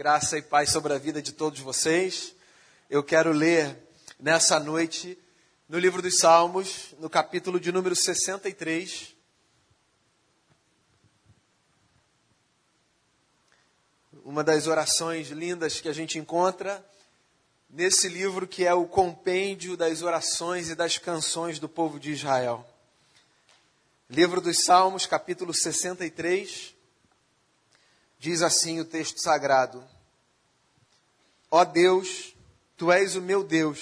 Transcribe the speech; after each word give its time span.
graça 0.00 0.38
e 0.38 0.40
paz 0.40 0.70
sobre 0.70 0.94
a 0.94 0.98
vida 0.98 1.20
de 1.20 1.30
todos 1.30 1.60
vocês. 1.60 2.34
Eu 2.88 3.04
quero 3.04 3.32
ler 3.32 3.76
nessa 4.18 4.58
noite 4.58 5.18
no 5.68 5.78
livro 5.78 6.00
dos 6.00 6.16
Salmos, 6.16 6.94
no 6.98 7.10
capítulo 7.10 7.60
de 7.60 7.70
número 7.70 7.94
63. 7.94 9.14
Uma 14.24 14.42
das 14.42 14.66
orações 14.66 15.28
lindas 15.28 15.82
que 15.82 15.88
a 15.90 15.92
gente 15.92 16.18
encontra 16.18 16.82
nesse 17.68 18.08
livro 18.08 18.48
que 18.48 18.64
é 18.64 18.72
o 18.72 18.86
compêndio 18.86 19.76
das 19.76 20.00
orações 20.00 20.70
e 20.70 20.74
das 20.74 20.96
canções 20.96 21.58
do 21.58 21.68
povo 21.68 22.00
de 22.00 22.10
Israel. 22.10 22.66
Livro 24.08 24.40
dos 24.40 24.64
Salmos, 24.64 25.04
capítulo 25.04 25.52
63, 25.52 26.74
diz 28.20 28.40
assim 28.40 28.78
o 28.78 28.84
texto 28.84 29.20
sagrado: 29.20 29.82
Ó 31.50 31.64
Deus, 31.64 32.36
tu 32.76 32.92
és 32.92 33.16
o 33.16 33.20
meu 33.20 33.42
Deus, 33.42 33.80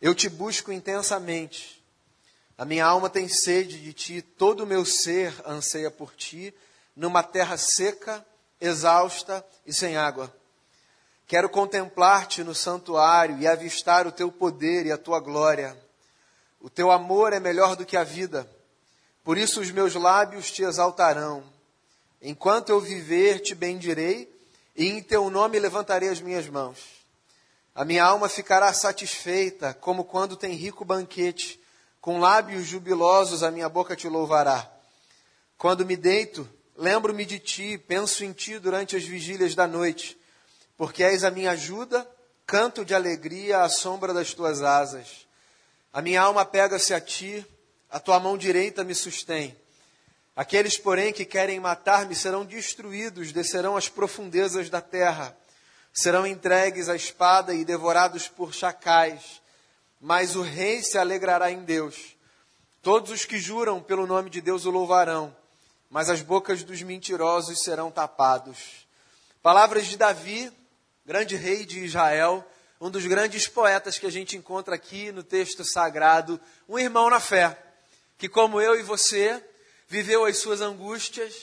eu 0.00 0.14
te 0.14 0.28
busco 0.28 0.70
intensamente. 0.70 1.82
A 2.56 2.64
minha 2.64 2.84
alma 2.84 3.10
tem 3.10 3.26
sede 3.26 3.80
de 3.80 3.92
ti, 3.92 4.22
todo 4.22 4.64
o 4.64 4.66
meu 4.66 4.84
ser 4.84 5.34
anseia 5.44 5.90
por 5.90 6.14
ti, 6.14 6.54
numa 6.94 7.22
terra 7.22 7.56
seca, 7.56 8.24
exausta 8.60 9.44
e 9.66 9.72
sem 9.72 9.96
água. 9.96 10.32
Quero 11.26 11.48
contemplar-te 11.48 12.44
no 12.44 12.54
santuário 12.54 13.38
e 13.38 13.48
avistar 13.48 14.06
o 14.06 14.12
teu 14.12 14.30
poder 14.30 14.86
e 14.86 14.92
a 14.92 14.98
tua 14.98 15.18
glória. 15.18 15.76
O 16.60 16.70
teu 16.70 16.90
amor 16.90 17.32
é 17.32 17.40
melhor 17.40 17.74
do 17.74 17.86
que 17.86 17.96
a 17.96 18.04
vida 18.04 18.48
por 19.22 19.36
isso 19.36 19.60
os 19.60 19.70
meus 19.70 19.94
lábios 19.94 20.50
te 20.50 20.62
exaltarão. 20.62 21.44
Enquanto 22.22 22.70
eu 22.70 22.80
viver, 22.80 23.40
te 23.40 23.54
bendirei, 23.54 24.30
e 24.76 24.86
em 24.86 25.02
teu 25.02 25.30
nome 25.30 25.58
levantarei 25.58 26.08
as 26.08 26.20
minhas 26.20 26.46
mãos. 26.48 26.78
A 27.74 27.84
minha 27.84 28.04
alma 28.04 28.28
ficará 28.28 28.72
satisfeita, 28.72 29.72
como 29.74 30.04
quando 30.04 30.36
tem 30.36 30.54
rico 30.54 30.84
banquete, 30.84 31.60
com 32.00 32.18
lábios 32.18 32.66
jubilosos 32.66 33.42
a 33.42 33.50
minha 33.50 33.68
boca 33.68 33.94
te 33.94 34.08
louvará. 34.08 34.70
Quando 35.56 35.84
me 35.84 35.96
deito, 35.96 36.48
lembro-me 36.76 37.24
de 37.24 37.38
ti, 37.38 37.78
penso 37.78 38.24
em 38.24 38.32
ti 38.32 38.58
durante 38.58 38.96
as 38.96 39.04
vigílias 39.04 39.54
da 39.54 39.66
noite, 39.66 40.18
porque 40.76 41.04
és 41.04 41.24
a 41.24 41.30
minha 41.30 41.50
ajuda, 41.52 42.08
canto 42.46 42.84
de 42.84 42.94
alegria 42.94 43.62
à 43.62 43.68
sombra 43.68 44.12
das 44.12 44.34
tuas 44.34 44.62
asas. 44.62 45.26
A 45.92 46.00
minha 46.00 46.22
alma 46.22 46.44
pega-se 46.44 46.94
a 46.94 47.00
ti, 47.00 47.46
a 47.90 48.00
tua 48.00 48.18
mão 48.18 48.38
direita 48.38 48.82
me 48.82 48.94
sustém. 48.94 49.56
Aqueles, 50.34 50.78
porém, 50.78 51.12
que 51.12 51.24
querem 51.24 51.58
matar-me 51.60 52.14
serão 52.14 52.44
destruídos, 52.44 53.32
descerão 53.32 53.76
às 53.76 53.88
profundezas 53.88 54.70
da 54.70 54.80
terra, 54.80 55.36
serão 55.92 56.26
entregues 56.26 56.88
à 56.88 56.96
espada 56.96 57.52
e 57.54 57.64
devorados 57.64 58.28
por 58.28 58.54
chacais. 58.54 59.42
Mas 60.00 60.36
o 60.36 60.42
rei 60.42 60.82
se 60.82 60.96
alegrará 60.96 61.50
em 61.50 61.62
Deus. 61.62 62.16
Todos 62.82 63.10
os 63.10 63.24
que 63.24 63.38
juram 63.38 63.82
pelo 63.82 64.06
nome 64.06 64.30
de 64.30 64.40
Deus 64.40 64.64
o 64.64 64.70
louvarão, 64.70 65.36
mas 65.90 66.08
as 66.08 66.22
bocas 66.22 66.62
dos 66.62 66.80
mentirosos 66.80 67.62
serão 67.62 67.90
tapados. 67.90 68.86
Palavras 69.42 69.86
de 69.86 69.98
Davi, 69.98 70.50
grande 71.04 71.36
rei 71.36 71.66
de 71.66 71.80
Israel, 71.84 72.46
um 72.80 72.88
dos 72.88 73.04
grandes 73.04 73.46
poetas 73.46 73.98
que 73.98 74.06
a 74.06 74.10
gente 74.10 74.36
encontra 74.36 74.74
aqui 74.74 75.12
no 75.12 75.22
texto 75.22 75.62
sagrado, 75.64 76.40
um 76.66 76.78
irmão 76.78 77.10
na 77.10 77.20
fé 77.20 77.58
que, 78.20 78.28
como 78.28 78.60
eu 78.60 78.78
e 78.78 78.82
você, 78.82 79.42
viveu 79.90 80.24
as 80.24 80.38
suas 80.38 80.60
angústias 80.60 81.34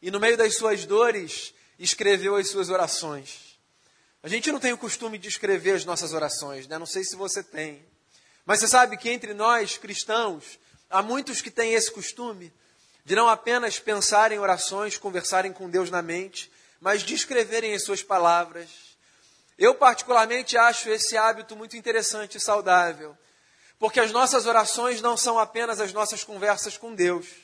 e, 0.00 0.08
no 0.08 0.20
meio 0.20 0.36
das 0.36 0.56
suas 0.56 0.86
dores, 0.86 1.52
escreveu 1.80 2.36
as 2.36 2.48
suas 2.48 2.70
orações. 2.70 3.58
A 4.22 4.28
gente 4.28 4.52
não 4.52 4.60
tem 4.60 4.72
o 4.72 4.78
costume 4.78 5.18
de 5.18 5.28
escrever 5.28 5.72
as 5.72 5.84
nossas 5.84 6.12
orações, 6.12 6.68
né? 6.68 6.78
não 6.78 6.86
sei 6.86 7.02
se 7.02 7.16
você 7.16 7.42
tem. 7.42 7.84
Mas 8.46 8.60
você 8.60 8.68
sabe 8.68 8.96
que 8.96 9.10
entre 9.10 9.34
nós, 9.34 9.78
cristãos, 9.78 10.60
há 10.88 11.02
muitos 11.02 11.42
que 11.42 11.50
têm 11.50 11.74
esse 11.74 11.90
costume 11.90 12.52
de 13.04 13.16
não 13.16 13.28
apenas 13.28 13.80
pensar 13.80 14.30
em 14.30 14.38
orações, 14.38 14.96
conversarem 14.96 15.52
com 15.52 15.68
Deus 15.68 15.90
na 15.90 16.00
mente, 16.00 16.52
mas 16.80 17.02
de 17.02 17.14
escreverem 17.14 17.74
as 17.74 17.82
suas 17.82 18.00
palavras. 18.00 18.68
Eu, 19.58 19.74
particularmente, 19.74 20.56
acho 20.56 20.88
esse 20.88 21.16
hábito 21.16 21.56
muito 21.56 21.76
interessante 21.76 22.38
e 22.38 22.40
saudável. 22.40 23.18
Porque 23.76 23.98
as 23.98 24.12
nossas 24.12 24.46
orações 24.46 25.02
não 25.02 25.16
são 25.16 25.36
apenas 25.36 25.80
as 25.80 25.92
nossas 25.92 26.22
conversas 26.22 26.76
com 26.76 26.94
Deus. 26.94 27.41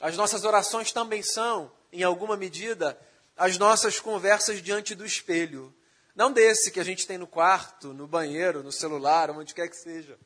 As 0.00 0.16
nossas 0.16 0.44
orações 0.44 0.92
também 0.92 1.22
são, 1.22 1.70
em 1.92 2.02
alguma 2.02 2.36
medida, 2.36 2.98
as 3.36 3.58
nossas 3.58 4.00
conversas 4.00 4.62
diante 4.62 4.94
do 4.94 5.04
espelho. 5.04 5.74
Não 6.14 6.32
desse 6.32 6.70
que 6.70 6.80
a 6.80 6.84
gente 6.84 7.06
tem 7.06 7.18
no 7.18 7.26
quarto, 7.26 7.92
no 7.92 8.06
banheiro, 8.06 8.62
no 8.62 8.72
celular, 8.72 9.30
onde 9.30 9.54
quer 9.54 9.68
que 9.68 9.76
seja. 9.76 10.18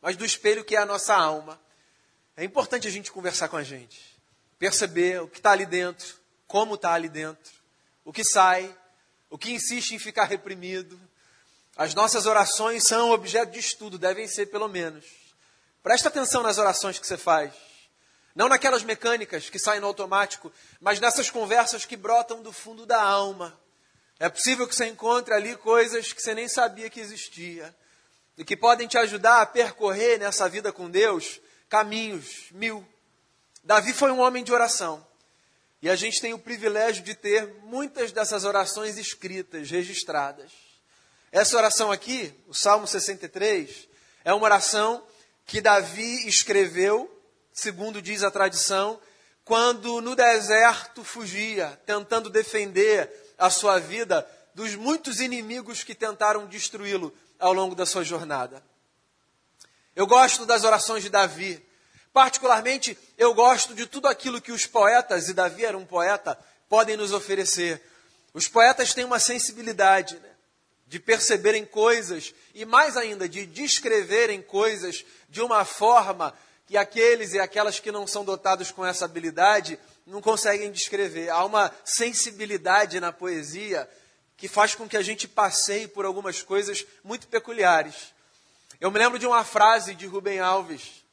Mas 0.00 0.16
do 0.16 0.24
espelho 0.24 0.64
que 0.64 0.76
é 0.76 0.78
a 0.78 0.86
nossa 0.86 1.14
alma. 1.14 1.60
É 2.36 2.44
importante 2.44 2.88
a 2.88 2.90
gente 2.90 3.12
conversar 3.12 3.48
com 3.48 3.56
a 3.56 3.62
gente. 3.62 4.00
Perceber 4.58 5.22
o 5.22 5.28
que 5.28 5.38
está 5.38 5.52
ali 5.52 5.66
dentro, 5.66 6.16
como 6.46 6.74
está 6.74 6.92
ali 6.92 7.08
dentro, 7.08 7.52
o 8.04 8.12
que 8.12 8.24
sai, 8.24 8.76
o 9.28 9.36
que 9.36 9.52
insiste 9.52 9.92
em 9.92 9.98
ficar 9.98 10.24
reprimido, 10.24 11.00
as 11.76 11.92
nossas 11.94 12.24
orações 12.26 12.84
são 12.84 13.10
objeto 13.10 13.52
de 13.52 13.58
estudo, 13.58 13.98
devem 13.98 14.28
ser 14.28 14.46
pelo 14.46 14.68
menos. 14.68 15.04
Presta 15.82 16.08
atenção 16.08 16.42
nas 16.42 16.56
orações 16.56 16.98
que 16.98 17.06
você 17.06 17.16
faz. 17.16 17.52
Não 18.34 18.48
naquelas 18.48 18.82
mecânicas 18.82 19.48
que 19.48 19.58
saem 19.58 19.80
no 19.80 19.86
automático, 19.86 20.52
mas 20.80 20.98
nessas 20.98 21.30
conversas 21.30 21.84
que 21.84 21.96
brotam 21.96 22.42
do 22.42 22.52
fundo 22.52 22.84
da 22.84 23.00
alma. 23.00 23.58
É 24.18 24.28
possível 24.28 24.66
que 24.66 24.74
você 24.74 24.86
encontre 24.86 25.32
ali 25.34 25.56
coisas 25.56 26.12
que 26.12 26.20
você 26.20 26.34
nem 26.34 26.48
sabia 26.48 26.90
que 26.90 27.00
existia 27.00 27.74
e 28.36 28.44
que 28.44 28.56
podem 28.56 28.88
te 28.88 28.98
ajudar 28.98 29.40
a 29.40 29.46
percorrer 29.46 30.18
nessa 30.18 30.48
vida 30.48 30.72
com 30.72 30.90
Deus 30.90 31.40
caminhos 31.68 32.46
mil. 32.50 32.86
Davi 33.62 33.92
foi 33.92 34.10
um 34.10 34.20
homem 34.20 34.44
de 34.44 34.52
oração. 34.52 35.06
E 35.80 35.90
a 35.90 35.96
gente 35.96 36.20
tem 36.20 36.32
o 36.32 36.38
privilégio 36.38 37.04
de 37.04 37.14
ter 37.14 37.46
muitas 37.64 38.10
dessas 38.10 38.44
orações 38.44 38.96
escritas, 38.96 39.70
registradas. 39.70 40.50
Essa 41.30 41.56
oração 41.56 41.92
aqui, 41.92 42.32
o 42.48 42.54
Salmo 42.54 42.86
63, 42.86 43.88
é 44.24 44.32
uma 44.32 44.44
oração 44.44 45.04
que 45.44 45.60
Davi 45.60 46.26
escreveu, 46.26 47.10
segundo 47.54 48.02
diz 48.02 48.24
a 48.24 48.30
tradição, 48.32 49.00
quando 49.44 50.00
no 50.00 50.16
deserto 50.16 51.04
fugia, 51.04 51.80
tentando 51.86 52.28
defender 52.28 53.10
a 53.38 53.48
sua 53.48 53.78
vida 53.78 54.28
dos 54.54 54.74
muitos 54.74 55.20
inimigos 55.20 55.84
que 55.84 55.94
tentaram 55.94 56.46
destruí-lo 56.46 57.14
ao 57.38 57.52
longo 57.52 57.74
da 57.74 57.86
sua 57.86 58.02
jornada. 58.02 58.62
Eu 59.94 60.06
gosto 60.06 60.44
das 60.44 60.64
orações 60.64 61.04
de 61.04 61.10
Davi. 61.10 61.64
Particularmente, 62.12 62.98
eu 63.16 63.32
gosto 63.34 63.74
de 63.74 63.86
tudo 63.86 64.08
aquilo 64.08 64.40
que 64.40 64.52
os 64.52 64.66
poetas, 64.66 65.28
e 65.28 65.34
Davi 65.34 65.64
era 65.64 65.78
um 65.78 65.86
poeta, 65.86 66.38
podem 66.68 66.96
nos 66.96 67.12
oferecer. 67.12 67.80
Os 68.32 68.48
poetas 68.48 68.92
têm 68.92 69.04
uma 69.04 69.20
sensibilidade, 69.20 70.16
né? 70.16 70.30
de 70.86 70.98
perceberem 70.98 71.64
coisas 71.64 72.34
e, 72.54 72.64
mais 72.64 72.96
ainda, 72.96 73.28
de 73.28 73.46
descreverem 73.46 74.42
coisas 74.42 75.04
de 75.28 75.40
uma 75.40 75.64
forma 75.64 76.34
que 76.66 76.76
aqueles 76.76 77.34
e 77.34 77.38
aquelas 77.38 77.78
que 77.78 77.92
não 77.92 78.06
são 78.06 78.24
dotados 78.24 78.70
com 78.70 78.84
essa 78.84 79.04
habilidade 79.04 79.78
não 80.06 80.20
conseguem 80.20 80.70
descrever. 80.70 81.30
Há 81.30 81.44
uma 81.44 81.72
sensibilidade 81.84 83.00
na 83.00 83.12
poesia 83.12 83.88
que 84.36 84.48
faz 84.48 84.74
com 84.74 84.88
que 84.88 84.96
a 84.96 85.02
gente 85.02 85.28
passeie 85.28 85.86
por 85.88 86.04
algumas 86.04 86.42
coisas 86.42 86.84
muito 87.02 87.28
peculiares. 87.28 88.14
Eu 88.80 88.90
me 88.90 88.98
lembro 88.98 89.18
de 89.18 89.26
uma 89.26 89.44
frase 89.44 89.94
de 89.94 90.06
Rubem 90.06 90.40
Alves, 90.40 91.04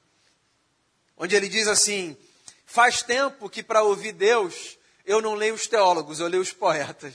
onde 1.18 1.36
ele 1.36 1.48
diz 1.48 1.68
assim: 1.68 2.18
Faz 2.66 3.04
tempo 3.04 3.50
que 3.50 3.62
para 3.62 3.84
ouvir 3.84 4.14
Deus 4.14 4.78
eu 5.06 5.22
não 5.22 5.36
leio 5.36 5.54
os 5.54 5.68
teólogos, 5.68 6.20
eu 6.20 6.28
leio 6.28 6.42
os 6.42 6.54
poetas. 6.54 7.14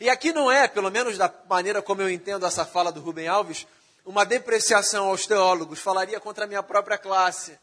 E 0.00 0.08
aqui 0.08 0.32
não 0.32 0.50
é, 0.50 0.68
pelo 0.68 0.90
menos 0.90 1.18
da 1.18 1.32
maneira 1.48 1.82
como 1.82 2.00
eu 2.00 2.08
entendo 2.08 2.46
essa 2.46 2.64
fala 2.64 2.92
do 2.92 3.00
Rubem 3.00 3.26
Alves, 3.26 3.66
uma 4.08 4.24
depreciação 4.24 5.08
aos 5.08 5.26
teólogos, 5.26 5.80
falaria 5.80 6.18
contra 6.18 6.44
a 6.44 6.46
minha 6.46 6.62
própria 6.62 6.96
classe. 6.96 7.58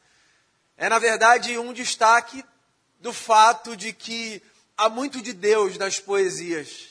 É, 0.78 0.88
na 0.88 1.00
verdade, 1.00 1.58
um 1.58 1.74
destaque 1.74 2.46
do 3.00 3.12
fato 3.12 3.76
de 3.76 3.92
que 3.92 4.44
há 4.78 4.88
muito 4.88 5.24
de 5.24 5.34
Deus 5.34 5.76
nas 5.76 6.00
poesias. 6.00 6.90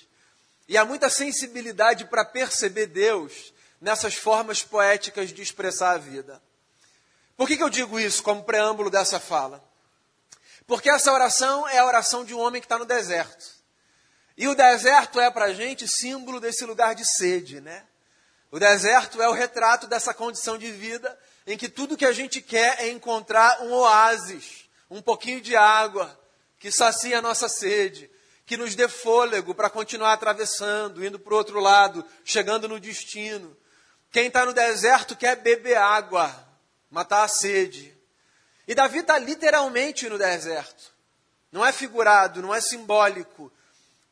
E 0.67 0.77
há 0.77 0.85
muita 0.85 1.09
sensibilidade 1.09 2.05
para 2.06 2.25
perceber 2.25 2.87
Deus 2.87 3.55
nessas 3.81 4.17
formas 4.17 4.65
poéticas 4.65 5.33
de 5.33 5.41
expressar 5.41 5.93
a 5.93 5.99
vida. 5.99 6.43
Por 7.37 7.47
que, 7.47 7.56
que 7.56 7.62
eu 7.62 7.71
digo 7.71 8.01
isso 8.01 8.25
como 8.25 8.43
preâmbulo 8.43 8.91
dessa 8.91 9.21
fala? 9.21 9.62
Porque 10.67 10.91
essa 10.91 11.12
oração 11.12 11.69
é 11.69 11.79
a 11.79 11.87
oração 11.87 12.25
de 12.25 12.35
um 12.35 12.41
homem 12.41 12.61
que 12.61 12.67
está 12.67 12.77
no 12.77 12.85
deserto. 12.85 13.55
E 14.37 14.49
o 14.49 14.55
deserto 14.56 15.21
é 15.21 15.31
para 15.31 15.45
a 15.45 15.55
gente 15.55 15.87
símbolo 15.87 16.41
desse 16.41 16.65
lugar 16.65 16.97
de 16.97 17.05
sede, 17.05 17.61
né? 17.61 17.85
O 18.55 18.59
deserto 18.61 19.21
é 19.21 19.29
o 19.29 19.33
retrato 19.33 19.89
dessa 19.89 20.15
condição 20.15 20.56
de 20.56 20.71
vida 20.71 21.19
em 21.45 21.59
que 21.59 21.69
tudo 21.69 21.97
que 21.97 22.06
a 22.06 22.12
gente 22.12 22.41
quer 22.41 22.79
é 22.79 22.89
encontrar 22.89 23.61
um 23.62 23.73
oásis, 23.73 24.71
um 24.89 25.03
pouquinho 25.03 25.41
de 25.41 25.56
água 25.56 26.17
que 26.61 26.71
sacia 26.71 27.19
a 27.19 27.21
nossa 27.21 27.49
sede, 27.49 28.09
que 28.47 28.56
nos 28.56 28.77
dê 28.77 28.87
fôlego 28.87 29.56
para 29.56 29.69
continuar 29.69 30.12
atravessando, 30.12 31.05
indo 31.05 31.19
para 31.19 31.35
o 31.35 31.37
outro 31.37 31.59
lado, 31.59 32.06
chegando 32.25 32.69
no 32.69 32.79
destino. 32.79 33.56
Quem 34.12 34.29
está 34.29 34.47
no 34.47 34.53
deserto 34.53 35.17
quer 35.17 35.35
beber 35.35 35.77
água, 35.77 36.33
matar 36.89 37.25
a 37.25 37.29
sede. 37.29 37.93
E 38.69 38.73
Davi 38.73 39.01
está 39.01 39.19
literalmente 39.19 40.09
no 40.09 40.17
deserto. 40.17 40.95
Não 41.51 41.67
é 41.67 41.73
figurado, 41.73 42.41
não 42.41 42.55
é 42.55 42.61
simbólico. 42.61 43.53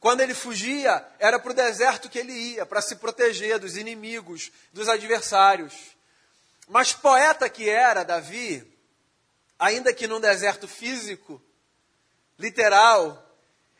Quando 0.02 0.20
ele 0.20 0.34
fugia, 0.34 1.06
era 1.20 1.38
para 1.38 1.52
o 1.52 1.54
deserto 1.54 2.08
que 2.08 2.19
ele 2.19 2.32
ia, 2.32 2.66
para 2.66 2.82
se 2.82 2.96
proteger 2.96 3.60
dos 3.60 3.76
inimigos, 3.76 4.50
dos 4.72 4.88
adversários. 4.88 5.72
Mas 6.66 6.93
poeta 6.93 7.49
que 7.49 7.70
era 7.70 8.02
Davi, 8.02 8.66
ainda 9.56 9.94
que 9.94 10.08
num 10.08 10.19
deserto 10.19 10.66
físico, 10.66 11.40
literal, 12.37 13.25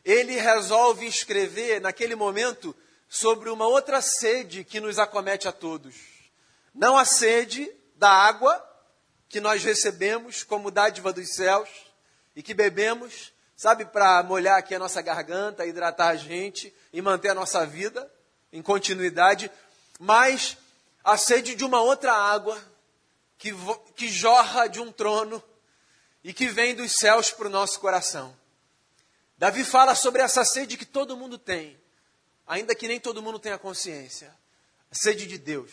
ele 0.05 0.39
resolve 0.39 1.05
escrever 1.05 1.81
naquele 1.81 2.15
momento 2.15 2.73
sobre 3.09 3.49
uma 3.49 3.67
outra 3.67 4.01
sede 4.01 4.63
que 4.63 4.79
nos 4.79 4.97
acomete 4.99 5.49
a 5.49 5.51
todos. 5.51 5.93
Não 6.73 6.97
a 6.97 7.03
sede 7.03 7.69
da 7.97 8.09
água 8.09 8.65
que 9.27 9.41
nós 9.41 9.61
recebemos 9.61 10.41
como 10.41 10.71
dádiva 10.71 11.11
dos 11.11 11.35
céus 11.35 11.67
e 12.33 12.41
que 12.41 12.53
bebemos 12.53 13.32
sabe, 13.55 13.85
para 13.85 14.23
molhar 14.23 14.57
aqui 14.57 14.75
a 14.75 14.79
nossa 14.79 15.01
garganta, 15.01 15.65
hidratar 15.65 16.09
a 16.09 16.15
gente 16.15 16.73
e 16.91 17.01
manter 17.01 17.29
a 17.29 17.35
nossa 17.35 17.65
vida 17.65 18.11
em 18.51 18.61
continuidade, 18.61 19.51
mas 19.99 20.57
a 21.03 21.17
sede 21.17 21.55
de 21.55 21.63
uma 21.63 21.81
outra 21.81 22.13
água 22.13 22.61
que, 23.37 23.51
que 23.95 24.07
jorra 24.07 24.67
de 24.67 24.79
um 24.79 24.91
trono 24.91 25.43
e 26.23 26.33
que 26.33 26.47
vem 26.47 26.75
dos 26.75 26.93
céus 26.93 27.31
para 27.31 27.47
o 27.47 27.51
nosso 27.51 27.79
coração. 27.79 28.35
Davi 29.37 29.63
fala 29.63 29.95
sobre 29.95 30.21
essa 30.21 30.45
sede 30.45 30.77
que 30.77 30.85
todo 30.85 31.17
mundo 31.17 31.37
tem, 31.37 31.77
ainda 32.47 32.75
que 32.75 32.87
nem 32.87 32.99
todo 32.99 33.21
mundo 33.21 33.39
tenha 33.39 33.57
consciência 33.57 34.33
a 34.91 34.95
sede 34.95 35.25
de 35.25 35.39
Deus. 35.39 35.71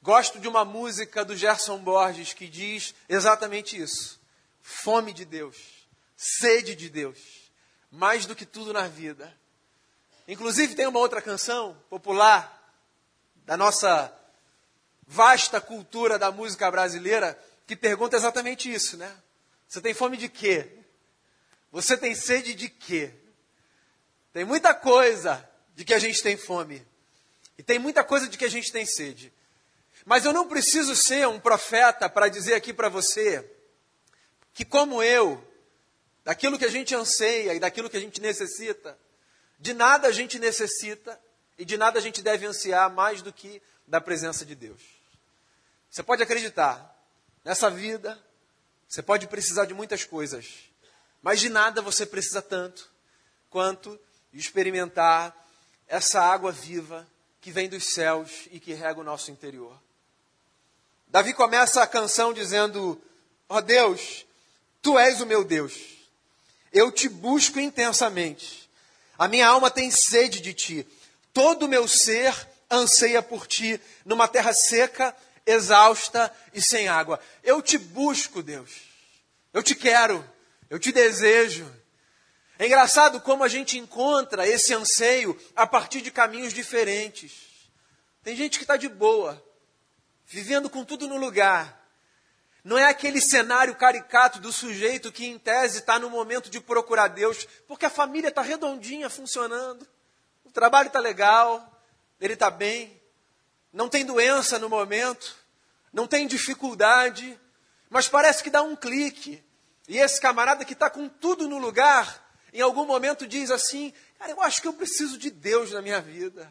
Gosto 0.00 0.38
de 0.38 0.46
uma 0.46 0.64
música 0.64 1.24
do 1.24 1.36
Gerson 1.36 1.78
Borges 1.78 2.32
que 2.32 2.46
diz 2.46 2.94
exatamente 3.08 3.76
isso: 3.76 4.20
fome 4.62 5.12
de 5.12 5.24
Deus 5.24 5.73
sede 6.16 6.74
de 6.74 6.88
Deus, 6.88 7.18
mais 7.90 8.26
do 8.26 8.34
que 8.34 8.46
tudo 8.46 8.72
na 8.72 8.88
vida. 8.88 9.32
Inclusive, 10.26 10.74
tem 10.74 10.86
uma 10.86 10.98
outra 10.98 11.20
canção 11.20 11.76
popular 11.90 12.50
da 13.44 13.56
nossa 13.56 14.12
vasta 15.06 15.60
cultura 15.60 16.18
da 16.18 16.32
música 16.32 16.70
brasileira 16.70 17.38
que 17.66 17.76
pergunta 17.76 18.16
exatamente 18.16 18.72
isso, 18.72 18.96
né? 18.96 19.14
Você 19.68 19.80
tem 19.80 19.94
fome 19.94 20.16
de 20.16 20.28
quê? 20.28 20.70
Você 21.72 21.96
tem 21.96 22.14
sede 22.14 22.54
de 22.54 22.68
quê? 22.68 23.12
Tem 24.32 24.44
muita 24.44 24.74
coisa 24.74 25.48
de 25.74 25.84
que 25.84 25.94
a 25.94 25.98
gente 25.98 26.22
tem 26.22 26.36
fome. 26.36 26.86
E 27.58 27.62
tem 27.62 27.78
muita 27.78 28.04
coisa 28.04 28.28
de 28.28 28.36
que 28.36 28.44
a 28.44 28.50
gente 28.50 28.70
tem 28.72 28.84
sede. 28.86 29.32
Mas 30.04 30.24
eu 30.24 30.32
não 30.32 30.46
preciso 30.46 30.94
ser 30.94 31.26
um 31.28 31.40
profeta 31.40 32.08
para 32.08 32.28
dizer 32.28 32.54
aqui 32.54 32.72
para 32.72 32.88
você 32.88 33.48
que, 34.52 34.64
como 34.64 35.02
eu, 35.02 35.42
daquilo 36.24 36.58
que 36.58 36.64
a 36.64 36.70
gente 36.70 36.94
anseia 36.94 37.54
e 37.54 37.60
daquilo 37.60 37.90
que 37.90 37.96
a 37.96 38.00
gente 38.00 38.20
necessita. 38.20 38.98
De 39.58 39.74
nada 39.74 40.08
a 40.08 40.12
gente 40.12 40.38
necessita 40.38 41.20
e 41.58 41.64
de 41.64 41.76
nada 41.76 41.98
a 41.98 42.02
gente 42.02 42.22
deve 42.22 42.46
ansiar 42.46 42.90
mais 42.90 43.22
do 43.22 43.32
que 43.32 43.62
da 43.86 44.00
presença 44.00 44.44
de 44.44 44.54
Deus. 44.54 44.80
Você 45.90 46.02
pode 46.02 46.22
acreditar, 46.22 46.92
nessa 47.44 47.70
vida, 47.70 48.18
você 48.88 49.02
pode 49.02 49.28
precisar 49.28 49.66
de 49.66 49.74
muitas 49.74 50.04
coisas, 50.04 50.70
mas 51.22 51.40
de 51.40 51.48
nada 51.48 51.80
você 51.80 52.04
precisa 52.04 52.42
tanto 52.42 52.90
quanto 53.48 53.98
experimentar 54.32 55.36
essa 55.86 56.20
água 56.20 56.50
viva 56.50 57.06
que 57.40 57.50
vem 57.50 57.68
dos 57.68 57.92
céus 57.92 58.48
e 58.50 58.58
que 58.58 58.72
rega 58.72 59.00
o 59.00 59.04
nosso 59.04 59.30
interior. 59.30 59.80
Davi 61.06 61.32
começa 61.32 61.82
a 61.82 61.86
canção 61.86 62.32
dizendo: 62.32 63.00
Ó 63.48 63.58
oh 63.58 63.60
Deus, 63.60 64.26
tu 64.82 64.98
és 64.98 65.20
o 65.20 65.26
meu 65.26 65.44
Deus. 65.44 66.03
Eu 66.74 66.90
te 66.90 67.08
busco 67.08 67.60
intensamente. 67.60 68.68
A 69.16 69.28
minha 69.28 69.46
alma 69.46 69.70
tem 69.70 69.92
sede 69.92 70.40
de 70.40 70.52
ti. 70.52 70.86
Todo 71.32 71.66
o 71.66 71.68
meu 71.68 71.86
ser 71.86 72.34
anseia 72.68 73.22
por 73.22 73.46
ti 73.46 73.80
numa 74.04 74.26
terra 74.26 74.52
seca, 74.52 75.16
exausta 75.46 76.34
e 76.52 76.60
sem 76.60 76.88
água. 76.88 77.20
Eu 77.44 77.62
te 77.62 77.78
busco, 77.78 78.42
Deus. 78.42 78.72
Eu 79.52 79.62
te 79.62 79.76
quero. 79.76 80.28
Eu 80.68 80.80
te 80.80 80.90
desejo. 80.90 81.64
É 82.58 82.66
engraçado 82.66 83.20
como 83.20 83.44
a 83.44 83.48
gente 83.48 83.78
encontra 83.78 84.46
esse 84.46 84.74
anseio 84.74 85.40
a 85.54 85.68
partir 85.68 86.00
de 86.00 86.10
caminhos 86.10 86.52
diferentes. 86.52 87.32
Tem 88.24 88.34
gente 88.34 88.58
que 88.58 88.64
está 88.64 88.76
de 88.76 88.88
boa, 88.88 89.40
vivendo 90.26 90.68
com 90.68 90.84
tudo 90.84 91.06
no 91.06 91.18
lugar, 91.18 91.83
não 92.64 92.78
é 92.78 92.86
aquele 92.86 93.20
cenário 93.20 93.76
caricato 93.76 94.40
do 94.40 94.50
sujeito 94.50 95.12
que, 95.12 95.26
em 95.26 95.38
tese, 95.38 95.80
está 95.80 95.98
no 95.98 96.08
momento 96.08 96.48
de 96.48 96.58
procurar 96.60 97.08
Deus, 97.08 97.46
porque 97.68 97.84
a 97.84 97.90
família 97.90 98.28
está 98.28 98.40
redondinha, 98.40 99.10
funcionando, 99.10 99.86
o 100.44 100.50
trabalho 100.50 100.86
está 100.86 100.98
legal, 100.98 101.78
ele 102.18 102.32
está 102.32 102.50
bem, 102.50 102.98
não 103.70 103.86
tem 103.86 104.02
doença 104.02 104.58
no 104.58 104.70
momento, 104.70 105.36
não 105.92 106.06
tem 106.06 106.26
dificuldade, 106.26 107.38
mas 107.90 108.08
parece 108.08 108.42
que 108.42 108.48
dá 108.48 108.62
um 108.62 108.74
clique. 108.74 109.44
E 109.86 109.98
esse 109.98 110.18
camarada 110.18 110.64
que 110.64 110.72
está 110.72 110.88
com 110.88 111.06
tudo 111.06 111.46
no 111.46 111.58
lugar, 111.58 112.26
em 112.50 112.62
algum 112.62 112.86
momento 112.86 113.26
diz 113.26 113.50
assim: 113.50 113.92
Cara, 114.18 114.32
eu 114.32 114.40
acho 114.40 114.62
que 114.62 114.68
eu 114.68 114.72
preciso 114.72 115.18
de 115.18 115.30
Deus 115.30 115.72
na 115.72 115.82
minha 115.82 116.00
vida. 116.00 116.50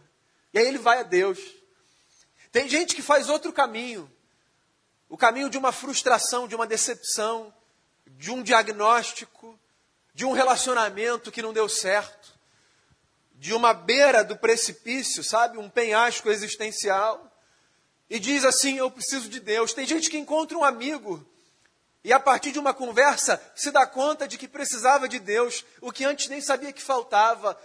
E 0.54 0.60
aí 0.60 0.68
ele 0.68 0.78
vai 0.78 1.00
a 1.00 1.04
Deus. 1.04 1.40
Tem 2.52 2.70
gente 2.70 2.96
que 2.96 3.02
faz 3.02 3.30
outro 3.30 3.52
caminho 3.52 4.12
o 5.14 5.18
caminho 5.18 5.48
de 5.48 5.60
uma 5.60 5.72
frustração, 5.72 6.48
de 6.48 6.56
uma 6.56 6.66
decepção, 6.66 7.54
de 8.18 8.32
um 8.32 8.42
diagnóstico, 8.42 9.60
de 10.12 10.26
um 10.26 10.32
relacionamento 10.32 11.32
que 11.32 11.40
não 11.40 11.54
deu 11.54 11.70
certo, 11.70 12.34
de 13.36 13.54
uma 13.54 13.76
beira 13.76 14.24
do 14.24 14.36
precipício, 14.36 15.24
sabe? 15.24 15.60
Um 15.60 15.70
penhasco 15.70 16.32
existencial. 16.32 17.32
E 18.10 18.20
diz 18.20 18.44
assim: 18.44 18.80
Eu 18.80 18.90
preciso 18.90 19.30
de 19.30 19.40
Deus. 19.40 19.72
Tem 19.72 19.86
gente 19.86 20.10
que 20.10 20.18
encontra 20.18 20.58
um 20.58 20.64
amigo 20.64 21.24
e, 22.04 22.12
a 22.12 22.20
partir 22.20 22.52
de 22.52 22.58
uma 22.58 22.74
conversa, 22.74 23.40
se 23.56 23.70
dá 23.70 23.86
conta 23.86 24.28
de 24.28 24.36
que 24.36 24.48
precisava 24.48 25.08
de 25.08 25.20
Deus, 25.20 25.64
o 25.80 25.92
que 25.92 26.06
antes 26.06 26.28
nem 26.28 26.42
sabia 26.42 26.74
que 26.74 26.82
faltava. 26.82 27.56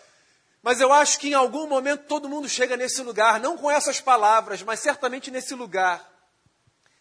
Mas 0.62 0.82
eu 0.82 0.92
acho 0.92 1.18
que 1.18 1.30
em 1.30 1.34
algum 1.34 1.66
momento 1.66 2.04
todo 2.08 2.28
mundo 2.28 2.46
chega 2.46 2.76
nesse 2.76 3.00
lugar, 3.00 3.40
não 3.40 3.56
com 3.56 3.70
essas 3.70 4.02
palavras, 4.02 4.62
mas 4.62 4.80
certamente 4.80 5.30
nesse 5.30 5.54
lugar 5.54 6.17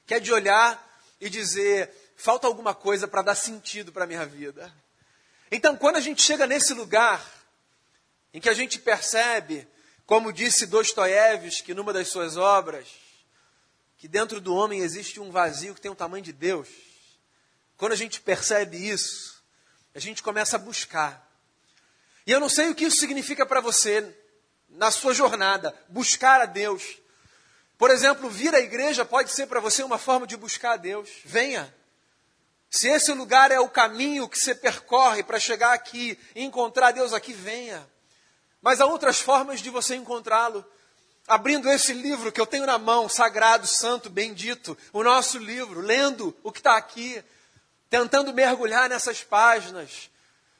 que 0.07 0.15
é 0.15 0.19
de 0.19 0.31
olhar 0.33 0.83
e 1.21 1.29
dizer: 1.29 1.93
falta 2.15 2.47
alguma 2.47 2.73
coisa 2.73 3.07
para 3.07 3.21
dar 3.21 3.35
sentido 3.35 3.91
para 3.91 4.05
a 4.05 4.07
minha 4.07 4.25
vida. 4.25 4.73
Então, 5.51 5.75
quando 5.75 5.97
a 5.97 6.01
gente 6.01 6.21
chega 6.21 6.47
nesse 6.47 6.73
lugar, 6.73 7.23
em 8.33 8.39
que 8.39 8.49
a 8.49 8.53
gente 8.53 8.79
percebe, 8.79 9.67
como 10.05 10.33
disse 10.33 10.65
Dostoiévski 10.65 11.73
numa 11.73 11.93
das 11.93 12.07
suas 12.07 12.37
obras, 12.37 12.87
que 13.97 14.07
dentro 14.07 14.39
do 14.39 14.55
homem 14.55 14.81
existe 14.81 15.19
um 15.19 15.31
vazio 15.31 15.75
que 15.75 15.81
tem 15.81 15.91
o 15.91 15.95
tamanho 15.95 16.23
de 16.23 16.33
Deus. 16.33 16.69
Quando 17.75 17.91
a 17.91 17.95
gente 17.95 18.21
percebe 18.21 18.77
isso, 18.77 19.43
a 19.93 19.99
gente 19.99 20.23
começa 20.23 20.55
a 20.55 20.59
buscar. 20.59 21.27
E 22.25 22.31
eu 22.31 22.39
não 22.39 22.49
sei 22.49 22.69
o 22.69 22.75
que 22.75 22.85
isso 22.85 22.97
significa 22.97 23.45
para 23.45 23.61
você 23.61 24.15
na 24.69 24.91
sua 24.91 25.13
jornada, 25.13 25.73
buscar 25.87 26.41
a 26.41 26.45
Deus. 26.45 26.97
Por 27.77 27.91
exemplo, 27.91 28.29
vir 28.29 28.55
à 28.55 28.59
igreja 28.59 29.05
pode 29.05 29.31
ser 29.31 29.45
para 29.45 29.59
você 29.59 29.83
uma 29.83 29.99
forma 29.99 30.25
de 30.25 30.35
buscar 30.35 30.73
a 30.73 30.77
Deus. 30.77 31.09
Venha. 31.23 31.73
Se 32.69 32.87
esse 32.87 33.13
lugar 33.13 33.51
é 33.51 33.59
o 33.59 33.69
caminho 33.69 34.27
que 34.27 34.37
você 34.37 34.55
percorre 34.55 35.23
para 35.23 35.39
chegar 35.39 35.73
aqui 35.73 36.17
e 36.35 36.43
encontrar 36.43 36.91
Deus 36.91 37.13
aqui, 37.13 37.33
venha. 37.33 37.87
Mas 38.61 38.81
há 38.81 38.85
outras 38.85 39.19
formas 39.19 39.61
de 39.61 39.69
você 39.69 39.95
encontrá-lo. 39.95 40.65
Abrindo 41.27 41.69
esse 41.69 41.93
livro 41.93 42.31
que 42.31 42.41
eu 42.41 42.45
tenho 42.45 42.65
na 42.65 42.77
mão, 42.77 43.07
sagrado, 43.07 43.67
santo, 43.67 44.09
bendito, 44.09 44.77
o 44.91 45.03
nosso 45.03 45.37
livro, 45.37 45.81
lendo 45.81 46.35
o 46.41 46.51
que 46.51 46.59
está 46.59 46.77
aqui, 46.77 47.23
tentando 47.89 48.33
mergulhar 48.33 48.89
nessas 48.89 49.23
páginas. 49.23 50.09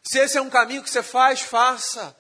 Se 0.03 0.19
esse 0.19 0.37
é 0.37 0.41
um 0.41 0.49
caminho 0.49 0.83
que 0.83 0.89
você 0.89 1.01
faz, 1.01 1.41
faça 1.41 2.15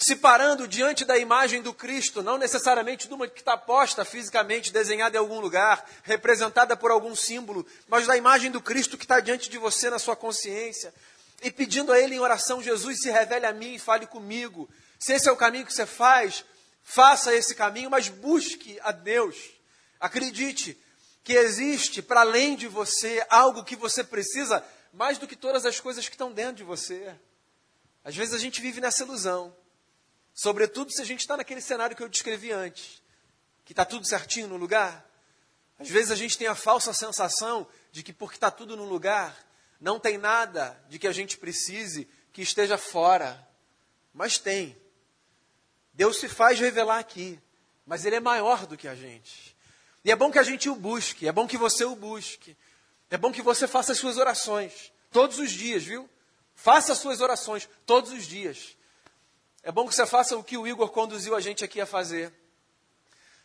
se 0.00 0.14
parando 0.14 0.68
diante 0.68 1.04
da 1.04 1.18
imagem 1.18 1.60
do 1.60 1.74
Cristo, 1.74 2.22
não 2.22 2.38
necessariamente 2.38 3.08
de 3.08 3.14
uma 3.14 3.26
que 3.26 3.40
está 3.40 3.56
posta 3.56 4.04
fisicamente, 4.04 4.72
desenhada 4.72 5.16
em 5.16 5.18
algum 5.18 5.40
lugar, 5.40 5.84
representada 6.04 6.76
por 6.76 6.92
algum 6.92 7.16
símbolo, 7.16 7.66
mas 7.88 8.06
da 8.06 8.16
imagem 8.16 8.48
do 8.48 8.60
Cristo 8.60 8.96
que 8.96 9.04
está 9.04 9.18
diante 9.18 9.50
de 9.50 9.58
você 9.58 9.90
na 9.90 9.98
sua 9.98 10.14
consciência, 10.14 10.94
e 11.42 11.50
pedindo 11.50 11.92
a 11.92 11.98
Ele 11.98 12.14
em 12.14 12.20
oração: 12.20 12.62
Jesus, 12.62 13.00
se 13.00 13.10
revele 13.10 13.44
a 13.44 13.52
mim 13.52 13.74
e 13.74 13.78
fale 13.78 14.06
comigo. 14.06 14.70
Se 15.00 15.14
esse 15.14 15.28
é 15.28 15.32
o 15.32 15.36
caminho 15.36 15.66
que 15.66 15.74
você 15.74 15.86
faz, 15.86 16.44
faça 16.84 17.34
esse 17.34 17.56
caminho, 17.56 17.90
mas 17.90 18.08
busque 18.08 18.78
a 18.82 18.92
Deus. 18.92 19.36
Acredite 19.98 20.80
que 21.24 21.32
existe 21.32 22.00
para 22.02 22.20
além 22.20 22.54
de 22.54 22.68
você 22.68 23.24
algo 23.28 23.64
que 23.64 23.74
você 23.74 24.04
precisa 24.04 24.64
mais 24.92 25.18
do 25.18 25.26
que 25.26 25.34
todas 25.34 25.66
as 25.66 25.80
coisas 25.80 26.08
que 26.08 26.14
estão 26.14 26.32
dentro 26.32 26.54
de 26.54 26.64
você. 26.64 27.14
Às 28.04 28.14
vezes 28.14 28.32
a 28.32 28.38
gente 28.38 28.60
vive 28.60 28.80
nessa 28.80 29.02
ilusão. 29.02 29.54
Sobretudo 30.38 30.92
se 30.92 31.02
a 31.02 31.04
gente 31.04 31.18
está 31.18 31.36
naquele 31.36 31.60
cenário 31.60 31.96
que 31.96 32.02
eu 32.02 32.08
descrevi 32.08 32.52
antes, 32.52 33.02
que 33.64 33.72
está 33.72 33.84
tudo 33.84 34.06
certinho 34.06 34.46
no 34.46 34.56
lugar. 34.56 35.04
Às 35.80 35.88
vezes 35.88 36.12
a 36.12 36.14
gente 36.14 36.38
tem 36.38 36.46
a 36.46 36.54
falsa 36.54 36.92
sensação 36.92 37.66
de 37.90 38.04
que 38.04 38.12
porque 38.12 38.36
está 38.36 38.48
tudo 38.48 38.76
no 38.76 38.84
lugar, 38.84 39.36
não 39.80 39.98
tem 39.98 40.16
nada 40.16 40.80
de 40.88 40.96
que 40.96 41.08
a 41.08 41.12
gente 41.12 41.36
precise 41.36 42.08
que 42.32 42.40
esteja 42.40 42.78
fora. 42.78 43.48
Mas 44.14 44.38
tem. 44.38 44.80
Deus 45.92 46.20
se 46.20 46.28
faz 46.28 46.60
revelar 46.60 47.00
aqui, 47.00 47.36
mas 47.84 48.04
Ele 48.04 48.14
é 48.14 48.20
maior 48.20 48.64
do 48.64 48.76
que 48.76 48.86
a 48.86 48.94
gente. 48.94 49.56
E 50.04 50.12
é 50.12 50.14
bom 50.14 50.30
que 50.30 50.38
a 50.38 50.44
gente 50.44 50.70
o 50.70 50.76
busque, 50.76 51.26
é 51.26 51.32
bom 51.32 51.48
que 51.48 51.58
você 51.58 51.84
o 51.84 51.96
busque. 51.96 52.56
É 53.10 53.16
bom 53.16 53.32
que 53.32 53.42
você 53.42 53.66
faça 53.66 53.90
as 53.90 53.98
suas 53.98 54.16
orações 54.16 54.92
todos 55.10 55.40
os 55.40 55.50
dias, 55.50 55.82
viu? 55.82 56.08
Faça 56.54 56.92
as 56.92 56.98
suas 56.98 57.20
orações 57.20 57.68
todos 57.84 58.12
os 58.12 58.24
dias. 58.24 58.77
É 59.68 59.70
bom 59.70 59.86
que 59.86 59.94
você 59.94 60.06
faça 60.06 60.34
o 60.34 60.42
que 60.42 60.56
o 60.56 60.66
Igor 60.66 60.88
conduziu 60.88 61.36
a 61.36 61.42
gente 61.42 61.62
aqui 61.62 61.78
a 61.78 61.84
fazer. 61.84 62.32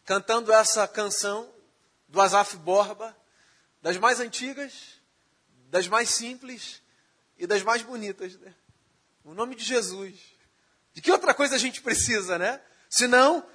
Cantando 0.06 0.54
essa 0.54 0.88
canção 0.88 1.54
do 2.08 2.22
Azaf 2.22 2.56
Borba, 2.56 3.14
das 3.82 3.98
mais 3.98 4.22
antigas, 4.22 4.72
das 5.70 5.86
mais 5.86 6.12
simples 6.12 6.82
e 7.38 7.46
das 7.46 7.62
mais 7.62 7.82
bonitas. 7.82 8.38
Né? 8.38 8.54
O 9.26 9.34
nome 9.34 9.54
de 9.54 9.66
Jesus. 9.66 10.16
De 10.94 11.02
que 11.02 11.12
outra 11.12 11.34
coisa 11.34 11.56
a 11.56 11.60
gente 11.60 11.82
precisa, 11.82 12.40
né? 12.40 12.62
Senão 12.90 13.46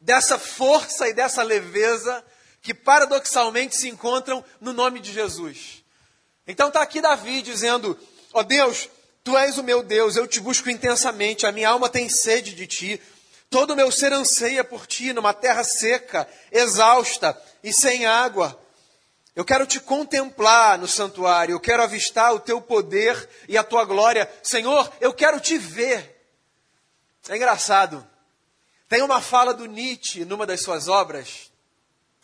dessa 0.00 0.38
força 0.38 1.06
e 1.06 1.12
dessa 1.12 1.42
leveza 1.42 2.24
que 2.62 2.72
paradoxalmente 2.72 3.76
se 3.76 3.90
encontram 3.90 4.42
no 4.62 4.72
nome 4.72 4.98
de 4.98 5.12
Jesus. 5.12 5.84
Então 6.46 6.68
está 6.68 6.80
aqui 6.80 7.02
Davi 7.02 7.42
dizendo: 7.42 7.98
Ó 8.32 8.40
oh 8.40 8.42
Deus, 8.42 8.88
Tu 9.24 9.38
és 9.38 9.56
o 9.56 9.62
meu 9.62 9.82
Deus, 9.82 10.16
eu 10.16 10.28
te 10.28 10.38
busco 10.38 10.68
intensamente, 10.68 11.46
a 11.46 11.52
minha 11.52 11.70
alma 11.70 11.88
tem 11.88 12.10
sede 12.10 12.54
de 12.54 12.66
ti. 12.66 13.00
Todo 13.48 13.72
o 13.72 13.76
meu 13.76 13.90
ser 13.90 14.12
anseia 14.12 14.62
por 14.62 14.86
ti 14.86 15.14
numa 15.14 15.32
terra 15.32 15.64
seca, 15.64 16.28
exausta 16.52 17.34
e 17.62 17.72
sem 17.72 18.04
água. 18.04 18.60
Eu 19.34 19.42
quero 19.42 19.66
te 19.66 19.80
contemplar 19.80 20.78
no 20.78 20.86
santuário, 20.86 21.54
eu 21.54 21.60
quero 21.60 21.82
avistar 21.82 22.34
o 22.34 22.40
teu 22.40 22.60
poder 22.60 23.28
e 23.48 23.56
a 23.56 23.64
tua 23.64 23.86
glória. 23.86 24.30
Senhor, 24.42 24.92
eu 25.00 25.14
quero 25.14 25.40
te 25.40 25.56
ver. 25.56 26.28
É 27.26 27.36
engraçado. 27.36 28.06
Tem 28.90 29.00
uma 29.00 29.22
fala 29.22 29.54
do 29.54 29.64
Nietzsche 29.64 30.26
numa 30.26 30.44
das 30.44 30.60
suas 30.60 30.86
obras, 30.86 31.50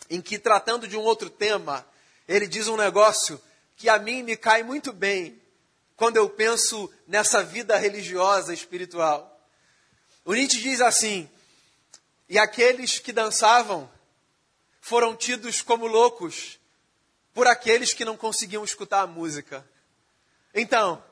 em 0.07 0.21
que, 0.21 0.37
tratando 0.37 0.87
de 0.87 0.95
um 0.95 1.01
outro 1.01 1.31
tema, 1.31 1.83
ele 2.27 2.47
diz 2.47 2.67
um 2.67 2.77
negócio 2.77 3.41
que 3.75 3.89
a 3.89 3.97
mim 3.97 4.21
me 4.21 4.37
cai 4.37 4.61
muito 4.61 4.93
bem, 4.93 5.40
quando 6.01 6.17
eu 6.17 6.27
penso 6.27 6.91
nessa 7.05 7.43
vida 7.43 7.77
religiosa, 7.77 8.55
espiritual. 8.55 9.39
O 10.25 10.33
Nietzsche 10.33 10.59
diz 10.59 10.81
assim: 10.81 11.29
e 12.27 12.39
aqueles 12.39 12.97
que 12.97 13.13
dançavam 13.13 13.87
foram 14.79 15.15
tidos 15.15 15.61
como 15.61 15.85
loucos 15.85 16.57
por 17.35 17.45
aqueles 17.45 17.93
que 17.93 18.03
não 18.03 18.17
conseguiam 18.17 18.63
escutar 18.63 19.01
a 19.01 19.05
música. 19.05 19.63
Então, 20.55 21.03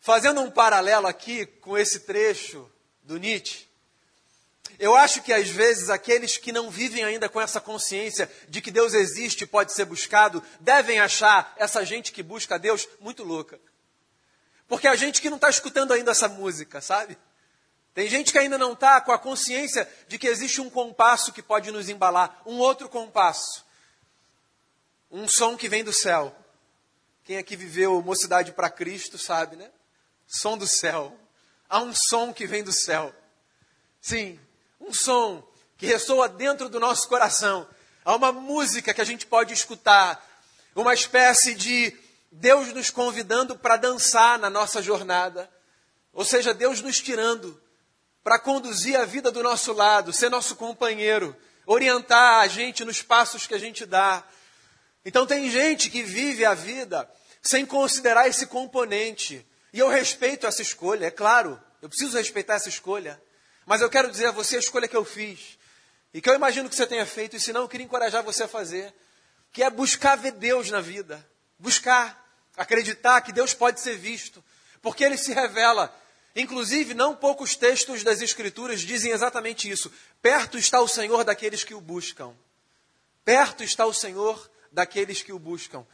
fazendo 0.00 0.40
um 0.40 0.52
paralelo 0.52 1.08
aqui 1.08 1.44
com 1.44 1.76
esse 1.76 1.98
trecho 1.98 2.70
do 3.02 3.18
Nietzsche, 3.18 3.66
eu 4.78 4.94
acho 4.94 5.20
que 5.20 5.32
às 5.32 5.48
vezes 5.48 5.90
aqueles 5.90 6.36
que 6.36 6.52
não 6.52 6.70
vivem 6.70 7.02
ainda 7.02 7.28
com 7.28 7.40
essa 7.40 7.60
consciência 7.60 8.30
de 8.48 8.60
que 8.60 8.70
Deus 8.70 8.94
existe 8.94 9.42
e 9.42 9.48
pode 9.48 9.72
ser 9.72 9.84
buscado, 9.84 10.40
devem 10.60 11.00
achar 11.00 11.52
essa 11.58 11.84
gente 11.84 12.12
que 12.12 12.22
busca 12.22 12.56
Deus 12.56 12.86
muito 13.00 13.24
louca. 13.24 13.58
Porque 14.70 14.86
a 14.86 14.94
gente 14.94 15.20
que 15.20 15.28
não 15.28 15.36
está 15.36 15.50
escutando 15.50 15.92
ainda 15.92 16.12
essa 16.12 16.28
música, 16.28 16.80
sabe? 16.80 17.18
Tem 17.92 18.08
gente 18.08 18.30
que 18.30 18.38
ainda 18.38 18.56
não 18.56 18.72
está 18.72 19.00
com 19.00 19.10
a 19.10 19.18
consciência 19.18 19.86
de 20.06 20.16
que 20.16 20.28
existe 20.28 20.60
um 20.60 20.70
compasso 20.70 21.32
que 21.32 21.42
pode 21.42 21.72
nos 21.72 21.88
embalar, 21.88 22.40
um 22.46 22.56
outro 22.58 22.88
compasso. 22.88 23.66
Um 25.10 25.28
som 25.28 25.56
que 25.56 25.68
vem 25.68 25.82
do 25.82 25.92
céu. 25.92 26.32
Quem 27.24 27.36
aqui 27.36 27.56
viveu 27.56 28.00
Mocidade 28.00 28.52
para 28.52 28.70
Cristo 28.70 29.18
sabe, 29.18 29.56
né? 29.56 29.68
Som 30.28 30.56
do 30.56 30.68
céu. 30.68 31.18
Há 31.68 31.80
um 31.80 31.92
som 31.92 32.32
que 32.32 32.46
vem 32.46 32.62
do 32.62 32.72
céu. 32.72 33.12
Sim, 34.00 34.38
um 34.80 34.94
som 34.94 35.44
que 35.76 35.86
ressoa 35.86 36.28
dentro 36.28 36.68
do 36.68 36.78
nosso 36.78 37.08
coração. 37.08 37.66
Há 38.04 38.14
uma 38.14 38.30
música 38.30 38.94
que 38.94 39.00
a 39.00 39.04
gente 39.04 39.26
pode 39.26 39.52
escutar. 39.52 40.24
Uma 40.76 40.94
espécie 40.94 41.56
de 41.56 41.92
Deus 42.30 42.72
nos 42.72 42.90
convidando 42.90 43.56
para 43.58 43.76
dançar 43.76 44.38
na 44.38 44.48
nossa 44.48 44.80
jornada. 44.80 45.50
Ou 46.12 46.24
seja, 46.24 46.54
Deus 46.54 46.80
nos 46.80 47.00
tirando 47.00 47.60
para 48.22 48.38
conduzir 48.38 48.98
a 48.98 49.04
vida 49.04 49.30
do 49.30 49.42
nosso 49.42 49.72
lado, 49.72 50.12
ser 50.12 50.30
nosso 50.30 50.56
companheiro, 50.56 51.36
orientar 51.66 52.40
a 52.40 52.48
gente 52.48 52.84
nos 52.84 53.02
passos 53.02 53.46
que 53.46 53.54
a 53.54 53.58
gente 53.58 53.86
dá. 53.86 54.24
Então 55.04 55.26
tem 55.26 55.50
gente 55.50 55.88
que 55.88 56.02
vive 56.02 56.44
a 56.44 56.54
vida 56.54 57.10
sem 57.42 57.64
considerar 57.64 58.28
esse 58.28 58.46
componente. 58.46 59.46
E 59.72 59.78
eu 59.78 59.88
respeito 59.88 60.46
essa 60.46 60.62
escolha, 60.62 61.06
é 61.06 61.10
claro, 61.10 61.60
eu 61.80 61.88
preciso 61.88 62.16
respeitar 62.16 62.54
essa 62.54 62.68
escolha. 62.68 63.20
Mas 63.64 63.80
eu 63.80 63.88
quero 63.88 64.10
dizer 64.10 64.26
a 64.26 64.32
você 64.32 64.56
a 64.56 64.58
escolha 64.58 64.88
que 64.88 64.96
eu 64.96 65.04
fiz. 65.04 65.58
E 66.12 66.20
que 66.20 66.28
eu 66.28 66.34
imagino 66.34 66.68
que 66.68 66.74
você 66.74 66.86
tenha 66.86 67.06
feito, 67.06 67.36
e 67.36 67.40
se 67.40 67.52
não, 67.52 67.62
eu 67.62 67.68
queria 67.68 67.86
encorajar 67.86 68.22
você 68.22 68.42
a 68.42 68.48
fazer. 68.48 68.92
Que 69.52 69.62
é 69.62 69.70
buscar 69.70 70.16
ver 70.16 70.32
Deus 70.32 70.70
na 70.70 70.80
vida. 70.80 71.24
Buscar, 71.58 72.19
acreditar 72.60 73.22
que 73.22 73.32
Deus 73.32 73.54
pode 73.54 73.80
ser 73.80 73.96
visto, 73.96 74.44
porque 74.82 75.02
ele 75.02 75.16
se 75.16 75.32
revela. 75.32 75.90
Inclusive, 76.36 76.92
não 76.92 77.16
poucos 77.16 77.56
textos 77.56 78.04
das 78.04 78.20
Escrituras 78.20 78.82
dizem 78.82 79.12
exatamente 79.12 79.68
isso. 79.70 79.90
Perto 80.20 80.58
está 80.58 80.78
o 80.78 80.86
Senhor 80.86 81.24
daqueles 81.24 81.64
que 81.64 81.72
o 81.72 81.80
buscam. 81.80 82.34
Perto 83.24 83.64
está 83.64 83.86
o 83.86 83.94
Senhor 83.94 84.50
daqueles 84.70 85.22
que 85.22 85.32
o 85.32 85.38
buscam. 85.38 85.86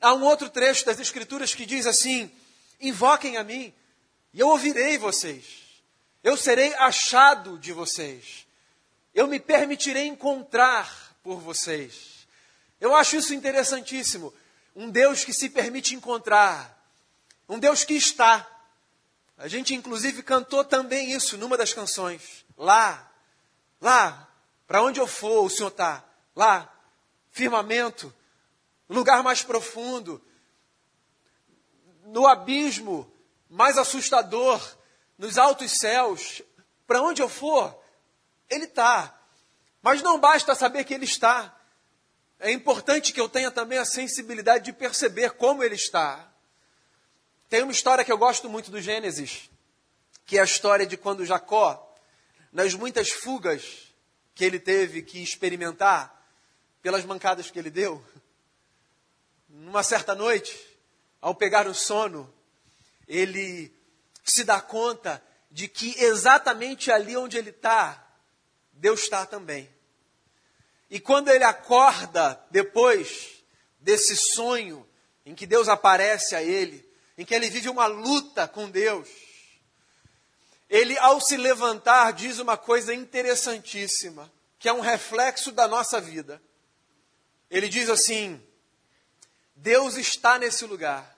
Há 0.00 0.12
um 0.12 0.24
outro 0.24 0.50
trecho 0.50 0.84
das 0.84 0.98
Escrituras 0.98 1.54
que 1.54 1.64
diz 1.64 1.86
assim: 1.86 2.28
Invoquem 2.80 3.36
a 3.36 3.44
mim, 3.44 3.72
e 4.34 4.40
eu 4.40 4.48
ouvirei 4.48 4.98
vocês. 4.98 5.44
Eu 6.24 6.36
serei 6.36 6.74
achado 6.74 7.56
de 7.60 7.72
vocês. 7.72 8.44
Eu 9.14 9.28
me 9.28 9.38
permitirei 9.38 10.08
encontrar 10.08 11.16
por 11.22 11.38
vocês. 11.38 12.26
Eu 12.80 12.92
acho 12.96 13.16
isso 13.16 13.32
interessantíssimo 13.32 14.34
um 14.78 14.88
Deus 14.88 15.24
que 15.24 15.34
se 15.34 15.50
permite 15.50 15.96
encontrar, 15.96 16.80
um 17.48 17.58
Deus 17.58 17.82
que 17.82 17.94
está. 17.94 18.48
A 19.36 19.48
gente, 19.48 19.74
inclusive, 19.74 20.22
cantou 20.22 20.64
também 20.64 21.10
isso 21.10 21.36
numa 21.36 21.56
das 21.56 21.72
canções. 21.72 22.46
Lá, 22.56 23.10
lá, 23.80 24.28
para 24.68 24.80
onde 24.80 25.00
eu 25.00 25.06
for, 25.08 25.44
o 25.44 25.50
Senhor 25.50 25.70
está. 25.70 26.04
Lá, 26.34 26.72
firmamento, 27.32 28.14
lugar 28.88 29.20
mais 29.24 29.42
profundo, 29.42 30.22
no 32.04 32.24
abismo 32.28 33.12
mais 33.50 33.76
assustador, 33.78 34.60
nos 35.18 35.38
altos 35.38 35.72
céus, 35.72 36.40
para 36.86 37.02
onde 37.02 37.20
eu 37.20 37.28
for, 37.28 37.76
Ele 38.48 38.66
está. 38.66 39.12
Mas 39.82 40.02
não 40.02 40.20
basta 40.20 40.54
saber 40.54 40.84
que 40.84 40.94
Ele 40.94 41.04
está. 41.04 41.57
É 42.40 42.52
importante 42.52 43.12
que 43.12 43.20
eu 43.20 43.28
tenha 43.28 43.50
também 43.50 43.78
a 43.78 43.84
sensibilidade 43.84 44.66
de 44.66 44.72
perceber 44.72 45.32
como 45.32 45.62
ele 45.64 45.74
está. 45.74 46.30
Tem 47.48 47.62
uma 47.62 47.72
história 47.72 48.04
que 48.04 48.12
eu 48.12 48.18
gosto 48.18 48.48
muito 48.48 48.70
do 48.70 48.80
Gênesis, 48.80 49.50
que 50.24 50.38
é 50.38 50.40
a 50.40 50.44
história 50.44 50.86
de 50.86 50.96
quando 50.96 51.26
Jacó, 51.26 51.96
nas 52.52 52.74
muitas 52.74 53.10
fugas 53.10 53.92
que 54.34 54.44
ele 54.44 54.60
teve 54.60 55.02
que 55.02 55.22
experimentar, 55.22 56.14
pelas 56.80 57.04
mancadas 57.04 57.50
que 57.50 57.58
ele 57.58 57.70
deu, 57.70 58.04
numa 59.48 59.82
certa 59.82 60.14
noite, 60.14 60.56
ao 61.20 61.34
pegar 61.34 61.66
o 61.66 61.74
sono, 61.74 62.32
ele 63.06 63.74
se 64.24 64.44
dá 64.44 64.60
conta 64.60 65.22
de 65.50 65.66
que 65.66 65.98
exatamente 65.98 66.92
ali 66.92 67.16
onde 67.16 67.36
ele 67.36 67.50
está, 67.50 68.06
Deus 68.72 69.00
está 69.00 69.26
também. 69.26 69.68
E 70.90 70.98
quando 70.98 71.28
ele 71.28 71.44
acorda 71.44 72.40
depois 72.50 73.42
desse 73.78 74.16
sonho 74.16 74.88
em 75.24 75.34
que 75.34 75.46
Deus 75.46 75.68
aparece 75.68 76.34
a 76.34 76.42
ele, 76.42 76.88
em 77.16 77.24
que 77.24 77.34
ele 77.34 77.50
vive 77.50 77.68
uma 77.68 77.86
luta 77.86 78.48
com 78.48 78.70
Deus, 78.70 79.08
ele, 80.68 80.98
ao 80.98 81.20
se 81.20 81.36
levantar, 81.36 82.12
diz 82.12 82.38
uma 82.38 82.56
coisa 82.56 82.92
interessantíssima, 82.94 84.30
que 84.58 84.68
é 84.68 84.72
um 84.72 84.80
reflexo 84.80 85.50
da 85.50 85.66
nossa 85.66 86.00
vida. 86.00 86.42
Ele 87.50 87.68
diz 87.68 87.88
assim: 87.88 88.42
Deus 89.56 89.96
está 89.96 90.38
nesse 90.38 90.66
lugar. 90.66 91.16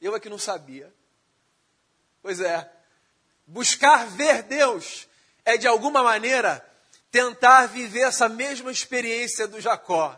Eu 0.00 0.14
é 0.14 0.20
que 0.20 0.28
não 0.28 0.38
sabia. 0.38 0.92
Pois 2.22 2.40
é, 2.40 2.70
buscar 3.46 4.06
ver 4.06 4.42
Deus 4.44 5.08
é 5.44 5.56
de 5.56 5.66
alguma 5.66 6.02
maneira 6.02 6.64
tentar 7.10 7.66
viver 7.66 8.00
essa 8.00 8.28
mesma 8.28 8.70
experiência 8.70 9.46
do 9.46 9.60
Jacó. 9.60 10.16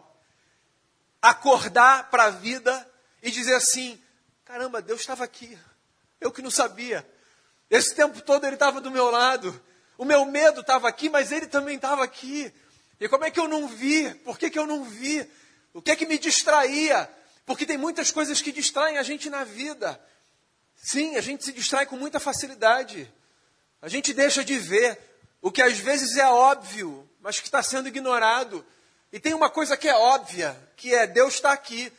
Acordar 1.20 2.10
para 2.10 2.24
a 2.24 2.30
vida 2.30 2.88
e 3.22 3.30
dizer 3.30 3.54
assim: 3.54 4.00
caramba, 4.44 4.82
Deus 4.82 5.00
estava 5.00 5.24
aqui, 5.24 5.58
eu 6.20 6.30
que 6.30 6.42
não 6.42 6.50
sabia. 6.50 7.08
Esse 7.70 7.94
tempo 7.94 8.20
todo 8.20 8.44
ele 8.44 8.54
estava 8.54 8.80
do 8.80 8.90
meu 8.90 9.10
lado. 9.10 9.60
O 9.96 10.04
meu 10.04 10.24
medo 10.24 10.60
estava 10.60 10.88
aqui, 10.88 11.08
mas 11.08 11.32
ele 11.32 11.46
também 11.46 11.76
estava 11.76 12.04
aqui. 12.04 12.52
E 13.00 13.08
como 13.08 13.24
é 13.24 13.30
que 13.30 13.40
eu 13.40 13.48
não 13.48 13.66
vi? 13.66 14.12
Por 14.16 14.38
que, 14.38 14.50
que 14.50 14.58
eu 14.58 14.66
não 14.66 14.84
vi? 14.84 15.26
O 15.72 15.80
que 15.80 15.90
é 15.90 15.96
que 15.96 16.06
me 16.06 16.18
distraía? 16.18 17.08
Porque 17.46 17.64
tem 17.64 17.78
muitas 17.78 18.10
coisas 18.10 18.42
que 18.42 18.52
distraem 18.52 18.98
a 18.98 19.02
gente 19.02 19.30
na 19.30 19.44
vida. 19.44 20.00
Sim, 20.76 21.16
a 21.16 21.20
gente 21.20 21.44
se 21.44 21.52
distrai 21.52 21.86
com 21.86 21.96
muita 21.96 22.20
facilidade. 22.20 23.12
A 23.80 23.88
gente 23.88 24.12
deixa 24.12 24.44
de 24.44 24.58
ver 24.58 24.98
o 25.42 25.50
que 25.50 25.60
às 25.60 25.76
vezes 25.76 26.16
é 26.16 26.26
óbvio, 26.26 27.06
mas 27.20 27.40
que 27.40 27.46
está 27.46 27.62
sendo 27.62 27.88
ignorado. 27.88 28.64
E 29.12 29.18
tem 29.18 29.34
uma 29.34 29.50
coisa 29.50 29.76
que 29.76 29.88
é 29.88 29.94
óbvia, 29.94 30.56
que 30.76 30.94
é 30.94 31.06
Deus 31.06 31.34
está 31.34 31.52
aqui. 31.52 31.92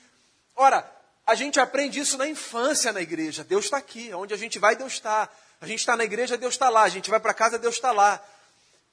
Ora, 0.56 0.90
a 1.28 1.36
gente 1.36 1.60
aprende 1.60 2.00
isso 2.00 2.18
na 2.18 2.28
infância 2.28 2.94
na 2.94 3.02
igreja. 3.02 3.44
Deus 3.44 3.66
está 3.66 3.78
aqui. 3.78 4.14
Onde 4.14 4.34
a 4.34 4.38
gente 4.38 4.58
vai, 4.58 4.78
Deus 4.78 4.94
está. 4.94 5.30
A 5.60 5.68
gente 5.68 5.80
está 5.80 5.96
na 5.96 6.06
igreja, 6.06 6.38
Deus 6.38 6.54
está 6.54 6.70
lá. 6.70 6.84
A 6.84 6.90
gente 6.90 7.10
vai 7.10 7.20
para 7.20 7.34
casa, 7.34 7.60
Deus 7.60 7.76
está 7.76 7.92
lá. 7.92 8.24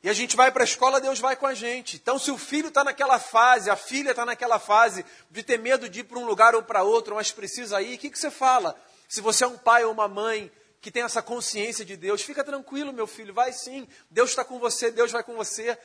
E 0.02 0.08
a 0.08 0.12
gente 0.12 0.34
vai 0.34 0.50
para 0.50 0.62
a 0.62 0.64
escola, 0.64 1.00
Deus 1.00 1.20
vai 1.20 1.36
com 1.36 1.46
a 1.46 1.54
gente. 1.54 1.96
Então, 1.96 2.18
se 2.18 2.30
o 2.30 2.38
filho 2.38 2.68
está 2.68 2.82
naquela 2.82 3.18
fase, 3.18 3.70
a 3.70 3.76
filha 3.76 4.10
está 4.10 4.24
naquela 4.24 4.58
fase 4.58 5.04
de 5.30 5.42
ter 5.42 5.58
medo 5.58 5.88
de 5.88 6.00
ir 6.00 6.04
para 6.04 6.18
um 6.18 6.24
lugar 6.24 6.54
ou 6.54 6.62
para 6.62 6.82
outro, 6.82 7.14
mas 7.14 7.30
precisa 7.30 7.80
ir, 7.82 7.96
o 7.96 7.98
que, 7.98 8.10
que 8.10 8.18
você 8.18 8.30
fala? 8.30 8.74
Se 9.08 9.20
você 9.20 9.44
é 9.44 9.46
um 9.46 9.58
pai 9.58 9.84
ou 9.84 9.92
uma 9.92 10.08
mãe 10.08 10.50
que 10.80 10.90
tem 10.90 11.02
essa 11.02 11.20
consciência 11.20 11.84
de 11.84 11.96
Deus, 11.96 12.22
fica 12.22 12.42
tranquilo, 12.42 12.92
meu 12.92 13.06
filho, 13.06 13.34
vai 13.34 13.52
sim. 13.52 13.86
Deus 14.10 14.30
está 14.30 14.44
com 14.44 14.58
você, 14.58 14.90
Deus 14.90 15.12
vai 15.12 15.22
com 15.22 15.34
você. 15.34 15.76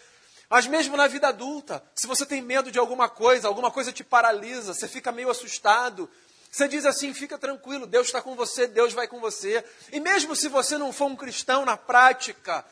Mas 0.49 0.67
mesmo 0.67 0.95
na 0.95 1.07
vida 1.07 1.27
adulta, 1.27 1.83
se 1.93 2.07
você 2.07 2.25
tem 2.25 2.41
medo 2.41 2.71
de 2.71 2.79
alguma 2.79 3.09
coisa, 3.09 3.47
alguma 3.47 3.71
coisa 3.71 3.91
te 3.91 4.03
paralisa, 4.03 4.73
você 4.73 4.87
fica 4.87 5.11
meio 5.11 5.29
assustado, 5.29 6.09
você 6.49 6.67
diz 6.67 6.85
assim: 6.85 7.13
fica 7.13 7.37
tranquilo, 7.37 7.85
Deus 7.85 8.07
está 8.07 8.21
com 8.21 8.35
você, 8.35 8.67
Deus 8.67 8.93
vai 8.93 9.07
com 9.07 9.19
você. 9.19 9.65
E 9.91 9.99
mesmo 9.99 10.35
se 10.35 10.47
você 10.47 10.77
não 10.77 10.93
for 10.93 11.07
um 11.07 11.15
cristão 11.15 11.65
na 11.65 11.75
prática, 11.75 12.63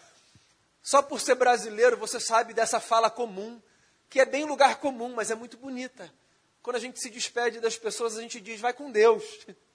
só 0.82 1.02
por 1.02 1.20
ser 1.20 1.36
brasileiro, 1.36 1.98
você 1.98 2.20
sabe 2.20 2.54
dessa 2.54 2.80
fala 2.80 3.10
comum, 3.10 3.62
que 4.10 4.22
é 4.22 4.26
bem 4.26 4.46
lugar 4.46 4.78
comum, 4.78 5.14
mas 5.14 5.32
é 5.32 5.36
muito 5.36 5.58
bonita. 5.58 6.10
Quando 6.62 6.78
a 6.78 6.80
gente 6.80 7.00
se 7.02 7.10
despede 7.10 7.60
das 7.60 7.76
pessoas, 7.76 8.18
a 8.18 8.22
gente 8.22 8.40
diz: 8.40 8.62
vai 8.62 8.72
com 8.72 8.90
Deus. 8.92 9.24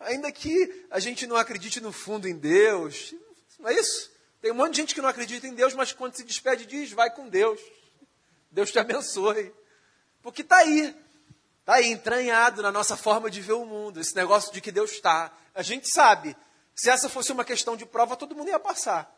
Ainda 0.00 0.30
que 0.30 0.86
a 0.90 1.00
gente 1.00 1.26
não 1.26 1.36
acredite 1.36 1.80
no 1.80 1.92
fundo 1.92 2.28
em 2.28 2.36
Deus, 2.36 3.14
não 3.58 3.68
é 3.68 3.74
isso? 3.74 4.10
Tem 4.40 4.52
um 4.52 4.54
monte 4.54 4.72
de 4.72 4.76
gente 4.78 4.94
que 4.94 5.00
não 5.00 5.08
acredita 5.08 5.46
em 5.46 5.54
Deus, 5.54 5.74
mas 5.74 5.92
quando 5.92 6.14
se 6.14 6.22
despede, 6.22 6.66
diz: 6.66 6.92
vai 6.92 7.10
com 7.10 7.28
Deus. 7.28 7.60
Deus 8.50 8.70
te 8.70 8.78
abençoe. 8.78 9.52
Porque 10.22 10.42
está 10.42 10.58
aí. 10.58 10.96
Está 11.60 11.74
aí 11.74 11.88
entranhado 11.88 12.62
na 12.62 12.72
nossa 12.72 12.96
forma 12.96 13.30
de 13.30 13.42
ver 13.42 13.52
o 13.52 13.66
mundo, 13.66 14.00
esse 14.00 14.16
negócio 14.16 14.52
de 14.52 14.60
que 14.60 14.72
Deus 14.72 14.92
está. 14.92 15.30
A 15.54 15.60
gente 15.60 15.86
sabe, 15.92 16.34
se 16.74 16.88
essa 16.88 17.10
fosse 17.10 17.30
uma 17.30 17.44
questão 17.44 17.76
de 17.76 17.84
prova, 17.84 18.16
todo 18.16 18.34
mundo 18.34 18.48
ia 18.48 18.58
passar. 18.58 19.14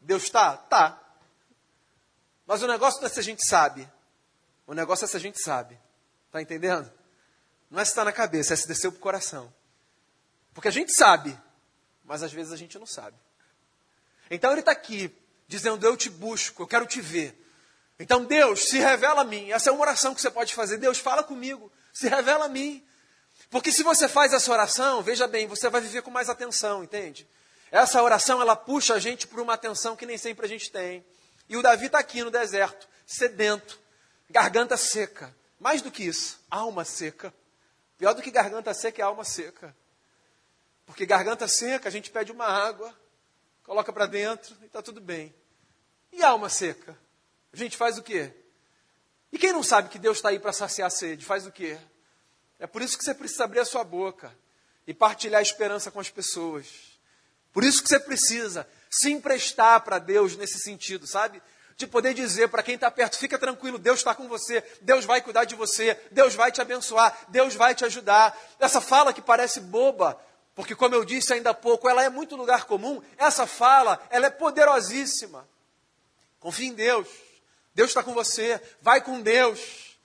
Deus 0.00 0.24
está? 0.24 0.56
Tá. 0.56 1.00
Mas 2.44 2.62
o 2.62 2.66
negócio 2.66 3.00
não 3.00 3.06
é 3.06 3.10
se 3.10 3.20
a 3.20 3.22
gente 3.22 3.46
sabe. 3.46 3.88
O 4.66 4.74
negócio 4.74 5.04
é 5.04 5.08
se 5.08 5.16
a 5.16 5.20
gente 5.20 5.40
sabe. 5.40 5.78
Está 6.26 6.42
entendendo? 6.42 6.90
Não 7.70 7.78
é 7.78 7.84
se 7.84 7.92
está 7.92 8.04
na 8.04 8.12
cabeça, 8.12 8.54
é 8.54 8.56
se 8.56 8.66
desceu 8.66 8.90
para 8.90 8.98
o 8.98 9.02
coração. 9.02 9.52
Porque 10.58 10.66
a 10.66 10.72
gente 10.72 10.92
sabe, 10.92 11.38
mas 12.04 12.20
às 12.20 12.32
vezes 12.32 12.52
a 12.52 12.56
gente 12.56 12.76
não 12.80 12.84
sabe. 12.84 13.16
Então 14.28 14.50
ele 14.50 14.58
está 14.58 14.72
aqui, 14.72 15.08
dizendo: 15.46 15.86
Eu 15.86 15.96
te 15.96 16.10
busco, 16.10 16.64
eu 16.64 16.66
quero 16.66 16.84
te 16.84 17.00
ver. 17.00 17.40
Então, 17.96 18.24
Deus, 18.24 18.68
se 18.68 18.76
revela 18.76 19.20
a 19.20 19.24
mim. 19.24 19.52
Essa 19.52 19.70
é 19.70 19.72
uma 19.72 19.82
oração 19.82 20.16
que 20.16 20.20
você 20.20 20.32
pode 20.32 20.52
fazer. 20.56 20.76
Deus, 20.78 20.98
fala 20.98 21.22
comigo. 21.22 21.70
Se 21.92 22.08
revela 22.08 22.46
a 22.46 22.48
mim. 22.48 22.84
Porque 23.48 23.70
se 23.70 23.84
você 23.84 24.08
faz 24.08 24.32
essa 24.32 24.50
oração, 24.50 25.00
veja 25.00 25.28
bem, 25.28 25.46
você 25.46 25.70
vai 25.70 25.80
viver 25.80 26.02
com 26.02 26.10
mais 26.10 26.28
atenção, 26.28 26.82
entende? 26.82 27.24
Essa 27.70 28.02
oração, 28.02 28.42
ela 28.42 28.56
puxa 28.56 28.94
a 28.94 28.98
gente 28.98 29.28
por 29.28 29.38
uma 29.38 29.54
atenção 29.54 29.94
que 29.94 30.06
nem 30.06 30.18
sempre 30.18 30.44
a 30.44 30.48
gente 30.48 30.72
tem. 30.72 31.06
E 31.48 31.56
o 31.56 31.62
Davi 31.62 31.86
está 31.86 32.00
aqui 32.00 32.24
no 32.24 32.32
deserto, 32.32 32.88
sedento, 33.06 33.78
garganta 34.28 34.76
seca. 34.76 35.32
Mais 35.60 35.82
do 35.82 35.92
que 35.92 36.02
isso, 36.02 36.40
alma 36.50 36.84
seca. 36.84 37.32
Pior 37.96 38.12
do 38.12 38.22
que 38.22 38.32
garganta 38.32 38.74
seca 38.74 39.00
é 39.00 39.04
alma 39.04 39.22
seca. 39.22 39.72
Porque 40.88 41.04
garganta 41.04 41.46
seca, 41.46 41.86
a 41.86 41.92
gente 41.92 42.10
pede 42.10 42.32
uma 42.32 42.46
água, 42.46 42.92
coloca 43.62 43.92
para 43.92 44.06
dentro 44.06 44.56
e 44.62 44.64
está 44.64 44.80
tudo 44.80 45.02
bem. 45.02 45.34
E 46.10 46.22
alma 46.22 46.48
seca? 46.48 46.98
A 47.52 47.56
gente 47.58 47.76
faz 47.76 47.98
o 47.98 48.02
quê? 48.02 48.32
E 49.30 49.38
quem 49.38 49.52
não 49.52 49.62
sabe 49.62 49.90
que 49.90 49.98
Deus 49.98 50.16
está 50.16 50.30
aí 50.30 50.38
para 50.38 50.50
saciar 50.50 50.86
a 50.86 50.90
sede, 50.90 51.26
faz 51.26 51.46
o 51.46 51.52
quê? 51.52 51.78
É 52.58 52.66
por 52.66 52.80
isso 52.80 52.96
que 52.96 53.04
você 53.04 53.12
precisa 53.12 53.44
abrir 53.44 53.60
a 53.60 53.66
sua 53.66 53.84
boca 53.84 54.34
e 54.86 54.94
partilhar 54.94 55.40
a 55.40 55.42
esperança 55.42 55.90
com 55.90 56.00
as 56.00 56.08
pessoas. 56.08 56.98
Por 57.52 57.62
isso 57.64 57.82
que 57.82 57.88
você 57.90 58.00
precisa 58.00 58.66
se 58.88 59.12
emprestar 59.12 59.82
para 59.82 59.98
Deus 59.98 60.38
nesse 60.38 60.58
sentido, 60.58 61.06
sabe? 61.06 61.42
De 61.76 61.86
poder 61.86 62.14
dizer 62.14 62.48
para 62.48 62.62
quem 62.62 62.76
está 62.76 62.90
perto, 62.90 63.18
fica 63.18 63.38
tranquilo, 63.38 63.78
Deus 63.78 63.98
está 63.98 64.14
com 64.14 64.26
você, 64.26 64.64
Deus 64.80 65.04
vai 65.04 65.20
cuidar 65.20 65.44
de 65.44 65.54
você, 65.54 66.00
Deus 66.10 66.34
vai 66.34 66.50
te 66.50 66.62
abençoar, 66.62 67.14
Deus 67.28 67.54
vai 67.54 67.74
te 67.74 67.84
ajudar. 67.84 68.34
Essa 68.58 68.80
fala 68.80 69.12
que 69.12 69.20
parece 69.20 69.60
boba, 69.60 70.18
porque 70.58 70.74
como 70.74 70.92
eu 70.92 71.04
disse 71.04 71.32
ainda 71.32 71.50
há 71.50 71.54
pouco, 71.54 71.88
ela 71.88 72.02
é 72.02 72.08
muito 72.08 72.34
lugar 72.34 72.64
comum, 72.64 73.00
essa 73.16 73.46
fala, 73.46 74.04
ela 74.10 74.26
é 74.26 74.30
poderosíssima. 74.30 75.48
Confie 76.40 76.66
em 76.66 76.74
Deus. 76.74 77.06
Deus 77.72 77.90
está 77.90 78.02
com 78.02 78.12
você, 78.12 78.60
vai 78.82 79.00
com 79.00 79.20
Deus. 79.20 79.96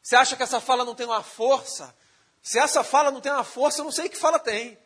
Você 0.00 0.14
acha 0.14 0.36
que 0.36 0.44
essa 0.44 0.60
fala 0.60 0.84
não 0.84 0.94
tem 0.94 1.06
uma 1.06 1.24
força? 1.24 1.92
Se 2.40 2.56
essa 2.56 2.84
fala 2.84 3.10
não 3.10 3.20
tem 3.20 3.32
uma 3.32 3.42
força, 3.42 3.80
eu 3.80 3.84
não 3.84 3.90
sei 3.90 4.08
que 4.08 4.16
fala 4.16 4.38
tem. 4.38 4.78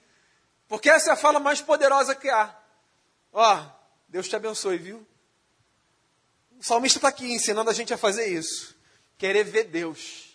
Porque 0.66 0.88
essa 0.88 1.10
é 1.10 1.12
a 1.12 1.16
fala 1.16 1.38
mais 1.38 1.60
poderosa 1.60 2.14
que 2.14 2.30
há. 2.30 2.58
Ó, 3.30 3.62
Deus 4.08 4.26
te 4.26 4.36
abençoe, 4.36 4.78
viu? 4.78 5.06
O 6.58 6.64
salmista 6.64 6.96
está 6.96 7.08
aqui 7.08 7.30
ensinando 7.30 7.68
a 7.68 7.74
gente 7.74 7.92
a 7.92 7.98
fazer 7.98 8.26
isso. 8.28 8.74
Querer 9.18 9.44
ver 9.44 9.64
Deus. 9.64 10.29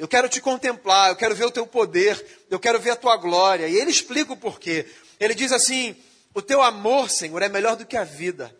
Eu 0.00 0.08
quero 0.08 0.30
te 0.30 0.40
contemplar, 0.40 1.10
eu 1.10 1.14
quero 1.14 1.34
ver 1.34 1.44
o 1.44 1.50
teu 1.50 1.66
poder, 1.66 2.46
eu 2.48 2.58
quero 2.58 2.80
ver 2.80 2.92
a 2.92 2.96
tua 2.96 3.18
glória. 3.18 3.68
E 3.68 3.76
ele 3.76 3.90
explica 3.90 4.32
o 4.32 4.36
porquê. 4.36 4.86
Ele 5.20 5.34
diz 5.34 5.52
assim: 5.52 5.94
O 6.32 6.40
teu 6.40 6.62
amor, 6.62 7.10
Senhor, 7.10 7.42
é 7.42 7.50
melhor 7.50 7.76
do 7.76 7.84
que 7.84 7.98
a 7.98 8.02
vida. 8.02 8.50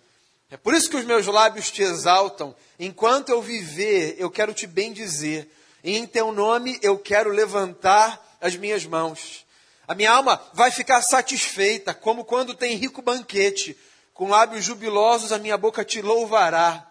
É 0.50 0.58
por 0.58 0.74
isso 0.74 0.90
que 0.90 0.98
os 0.98 1.04
meus 1.06 1.26
lábios 1.26 1.70
te 1.70 1.80
exaltam. 1.80 2.54
Enquanto 2.78 3.30
eu 3.30 3.40
viver, 3.40 4.16
eu 4.18 4.30
quero 4.30 4.52
te 4.52 4.66
bendizer. 4.66 5.48
E 5.82 5.96
em 5.96 6.06
teu 6.06 6.30
nome 6.30 6.78
eu 6.82 6.98
quero 6.98 7.30
levantar 7.30 8.36
as 8.38 8.54
minhas 8.54 8.84
mãos. 8.84 9.46
A 9.88 9.94
minha 9.94 10.12
alma 10.12 10.38
vai 10.52 10.70
ficar 10.70 11.00
satisfeita, 11.00 11.94
como 11.94 12.22
quando 12.22 12.52
tem 12.52 12.76
rico 12.76 13.00
banquete. 13.00 13.74
Com 14.12 14.28
lábios 14.28 14.62
jubilosos 14.62 15.32
a 15.32 15.38
minha 15.38 15.56
boca 15.56 15.86
te 15.86 16.02
louvará. 16.02 16.86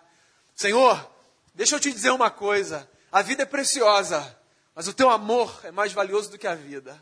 Senhor, 0.56 1.08
deixa 1.54 1.76
eu 1.76 1.80
te 1.80 1.94
dizer 1.94 2.10
uma 2.10 2.32
coisa. 2.32 2.90
A 3.12 3.22
vida 3.22 3.44
é 3.44 3.46
preciosa, 3.46 4.39
mas 4.80 4.88
o 4.88 4.94
teu 4.94 5.10
amor 5.10 5.60
é 5.66 5.72
mais 5.72 5.92
valioso 5.92 6.32
do 6.32 6.38
que 6.38 6.48
a 6.48 6.56
vida. 6.56 6.98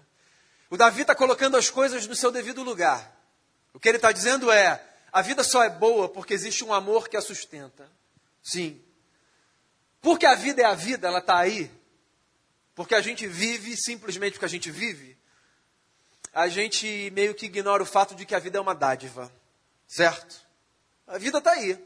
O 0.67 0.75
Davi 0.75 1.01
está 1.01 1.13
colocando 1.13 1.55
as 1.55 1.69
coisas 1.69 2.07
no 2.07 2.15
seu 2.15 2.31
devido 2.31 2.63
lugar. 2.63 3.15
O 3.71 3.79
que 3.79 3.87
ele 3.87 3.99
está 3.99 4.11
dizendo 4.11 4.51
é: 4.51 4.83
a 5.11 5.21
vida 5.21 5.43
só 5.43 5.63
é 5.63 5.69
boa 5.69 6.09
porque 6.09 6.33
existe 6.33 6.63
um 6.63 6.73
amor 6.73 7.07
que 7.07 7.15
a 7.15 7.21
sustenta. 7.21 7.87
Sim. 8.41 8.81
Porque 10.01 10.25
a 10.25 10.33
vida 10.33 10.63
é 10.63 10.65
a 10.65 10.73
vida, 10.73 11.07
ela 11.07 11.19
está 11.19 11.37
aí. 11.37 11.69
Porque 12.73 12.95
a 12.95 12.99
gente 13.01 13.27
vive 13.27 13.77
simplesmente 13.77 14.31
porque 14.31 14.45
a 14.45 14.49
gente 14.49 14.71
vive. 14.71 15.15
A 16.33 16.47
gente 16.47 17.11
meio 17.11 17.35
que 17.35 17.45
ignora 17.45 17.83
o 17.83 17.85
fato 17.85 18.15
de 18.15 18.25
que 18.25 18.33
a 18.33 18.39
vida 18.39 18.57
é 18.57 18.61
uma 18.61 18.73
dádiva. 18.73 19.31
Certo? 19.87 20.41
A 21.05 21.19
vida 21.19 21.37
está 21.37 21.51
aí. 21.51 21.77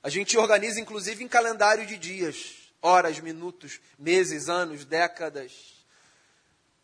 A 0.00 0.08
gente 0.08 0.38
organiza, 0.38 0.78
inclusive, 0.78 1.24
em 1.24 1.28
calendário 1.28 1.84
de 1.84 1.98
dias, 1.98 2.61
horas, 2.82 3.20
minutos, 3.20 3.80
meses, 3.98 4.48
anos, 4.48 4.84
décadas. 4.84 5.84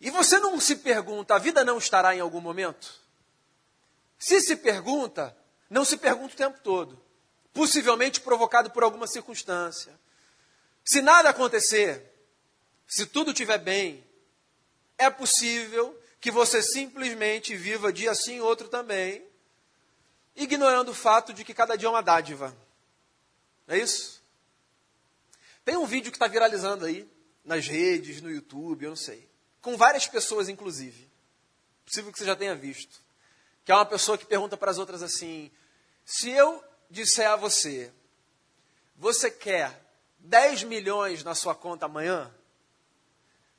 E 0.00 0.10
você 0.10 0.38
não 0.38 0.58
se 0.60 0.76
pergunta, 0.76 1.34
a 1.34 1.38
vida 1.38 1.64
não 1.64 1.76
estará 1.76 2.14
em 2.14 2.20
algum 2.20 2.40
momento? 2.40 2.94
Se 4.18 4.40
se 4.40 4.56
pergunta, 4.56 5.36
não 5.68 5.84
se 5.84 5.96
pergunta 5.96 6.34
o 6.34 6.36
tempo 6.36 6.60
todo. 6.62 7.00
Possivelmente 7.52 8.20
provocado 8.20 8.70
por 8.70 8.84
alguma 8.84 9.06
circunstância. 9.08 9.92
Se 10.84 11.02
nada 11.02 11.28
acontecer, 11.28 12.02
se 12.86 13.04
tudo 13.04 13.32
estiver 13.32 13.58
bem, 13.58 14.04
é 14.96 15.10
possível 15.10 15.98
que 16.20 16.30
você 16.30 16.62
simplesmente 16.62 17.56
viva 17.56 17.92
dia 17.92 18.14
sim, 18.14 18.40
outro 18.40 18.68
também, 18.68 19.24
ignorando 20.34 20.90
o 20.90 20.94
fato 20.94 21.32
de 21.32 21.44
que 21.44 21.54
cada 21.54 21.76
dia 21.76 21.88
é 21.88 21.90
uma 21.90 22.02
dádiva. 22.02 22.56
É 23.66 23.76
isso? 23.76 24.17
Tem 25.68 25.76
um 25.76 25.84
vídeo 25.84 26.10
que 26.10 26.16
está 26.16 26.26
viralizando 26.26 26.86
aí, 26.86 27.06
nas 27.44 27.66
redes, 27.66 28.22
no 28.22 28.30
YouTube, 28.30 28.84
eu 28.84 28.88
não 28.88 28.96
sei. 28.96 29.28
Com 29.60 29.76
várias 29.76 30.06
pessoas, 30.06 30.48
inclusive. 30.48 31.06
Possível 31.84 32.10
que 32.10 32.18
você 32.18 32.24
já 32.24 32.34
tenha 32.34 32.54
visto 32.54 32.98
que 33.66 33.70
é 33.70 33.74
uma 33.74 33.84
pessoa 33.84 34.16
que 34.16 34.24
pergunta 34.24 34.56
para 34.56 34.70
as 34.70 34.78
outras 34.78 35.02
assim: 35.02 35.50
se 36.02 36.30
eu 36.30 36.64
disser 36.88 37.28
a 37.28 37.36
você, 37.36 37.92
você 38.96 39.30
quer 39.30 39.78
10 40.20 40.62
milhões 40.62 41.22
na 41.22 41.34
sua 41.34 41.54
conta 41.54 41.84
amanhã? 41.84 42.34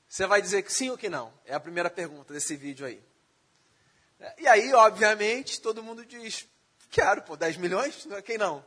Você 0.07 0.25
vai 0.25 0.41
dizer 0.41 0.63
que 0.63 0.73
sim 0.73 0.89
ou 0.89 0.97
que 0.97 1.09
não? 1.09 1.31
É 1.45 1.53
a 1.53 1.59
primeira 1.59 1.91
pergunta 1.91 2.33
desse 2.33 2.55
vídeo 2.55 2.87
aí. 2.87 2.99
E 4.39 4.47
aí, 4.47 4.73
obviamente, 4.73 5.61
todo 5.61 5.83
mundo 5.83 6.03
diz: 6.03 6.47
quero, 6.89 7.21
pô, 7.21 7.37
10 7.37 7.57
milhões? 7.57 8.07
Quem 8.25 8.39
não? 8.39 8.65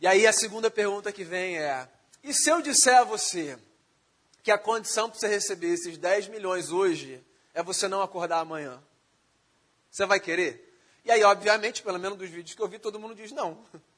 E 0.00 0.06
aí 0.06 0.26
a 0.26 0.32
segunda 0.32 0.70
pergunta 0.70 1.12
que 1.12 1.24
vem 1.24 1.58
é: 1.58 1.88
e 2.22 2.32
se 2.32 2.50
eu 2.50 2.60
disser 2.60 2.98
a 2.98 3.04
você 3.04 3.58
que 4.42 4.50
a 4.50 4.58
condição 4.58 5.08
para 5.08 5.18
você 5.18 5.28
receber 5.28 5.68
esses 5.68 5.96
10 5.96 6.28
milhões 6.28 6.70
hoje 6.70 7.24
é 7.52 7.62
você 7.62 7.88
não 7.88 8.02
acordar 8.02 8.40
amanhã? 8.40 8.82
Você 9.90 10.04
vai 10.06 10.18
querer? 10.18 10.74
E 11.04 11.10
aí, 11.10 11.22
obviamente, 11.22 11.82
pelo 11.82 11.98
menos 11.98 12.18
dos 12.18 12.28
vídeos 12.28 12.54
que 12.54 12.62
eu 12.62 12.68
vi, 12.68 12.78
todo 12.78 12.98
mundo 12.98 13.14
diz 13.14 13.30
não. 13.32 13.64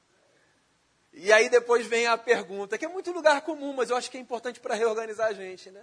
E 1.19 1.33
aí 1.33 1.49
depois 1.49 1.87
vem 1.87 2.07
a 2.07 2.19
pergunta, 2.19 2.77
que 2.77 2.85
é 2.85 2.89
muito 2.89 3.11
lugar 3.11 3.41
comum, 3.41 3.73
mas 3.73 3.89
eu 3.89 3.97
acho 3.97 4.11
que 4.11 4.19
é 4.19 4.21
importante 4.21 4.61
para 4.61 4.75
reorganizar 4.75 5.29
a 5.29 5.33
gente, 5.33 5.71
né? 5.71 5.83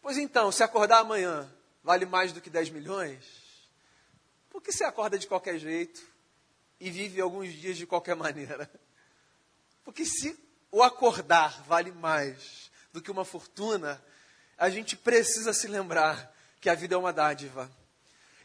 Pois 0.00 0.16
então, 0.16 0.52
se 0.52 0.62
acordar 0.62 1.00
amanhã 1.00 1.52
vale 1.82 2.06
mais 2.06 2.32
do 2.32 2.40
que 2.40 2.48
10 2.48 2.70
milhões? 2.70 3.24
Por 4.48 4.62
que 4.62 4.70
você 4.70 4.84
acorda 4.84 5.18
de 5.18 5.26
qualquer 5.26 5.58
jeito 5.58 6.00
e 6.78 6.92
vive 6.92 7.20
alguns 7.20 7.52
dias 7.52 7.76
de 7.76 7.88
qualquer 7.88 8.14
maneira? 8.16 8.70
Porque 9.88 10.04
se 10.04 10.38
o 10.70 10.82
acordar 10.82 11.62
vale 11.62 11.90
mais 11.90 12.70
do 12.92 13.00
que 13.00 13.10
uma 13.10 13.24
fortuna, 13.24 13.98
a 14.58 14.68
gente 14.68 14.94
precisa 14.94 15.54
se 15.54 15.66
lembrar 15.66 16.30
que 16.60 16.68
a 16.68 16.74
vida 16.74 16.94
é 16.94 16.98
uma 16.98 17.10
dádiva. 17.10 17.70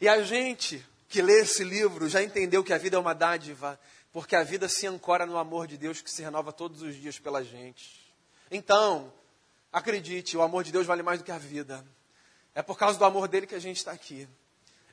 E 0.00 0.08
a 0.08 0.22
gente 0.22 0.82
que 1.06 1.20
lê 1.20 1.42
esse 1.42 1.62
livro 1.62 2.08
já 2.08 2.22
entendeu 2.22 2.64
que 2.64 2.72
a 2.72 2.78
vida 2.78 2.96
é 2.96 2.98
uma 2.98 3.14
dádiva, 3.14 3.78
porque 4.10 4.34
a 4.34 4.42
vida 4.42 4.70
se 4.70 4.86
ancora 4.86 5.26
no 5.26 5.36
amor 5.36 5.66
de 5.66 5.76
Deus 5.76 6.00
que 6.00 6.10
se 6.10 6.22
renova 6.22 6.50
todos 6.50 6.80
os 6.80 6.94
dias 6.94 7.18
pela 7.18 7.44
gente. 7.44 8.10
Então, 8.50 9.12
acredite, 9.70 10.38
o 10.38 10.40
amor 10.40 10.64
de 10.64 10.72
Deus 10.72 10.86
vale 10.86 11.02
mais 11.02 11.18
do 11.18 11.26
que 11.26 11.30
a 11.30 11.36
vida. 11.36 11.84
É 12.54 12.62
por 12.62 12.78
causa 12.78 12.98
do 12.98 13.04
amor 13.04 13.28
dele 13.28 13.46
que 13.46 13.54
a 13.54 13.60
gente 13.60 13.76
está 13.76 13.92
aqui. 13.92 14.26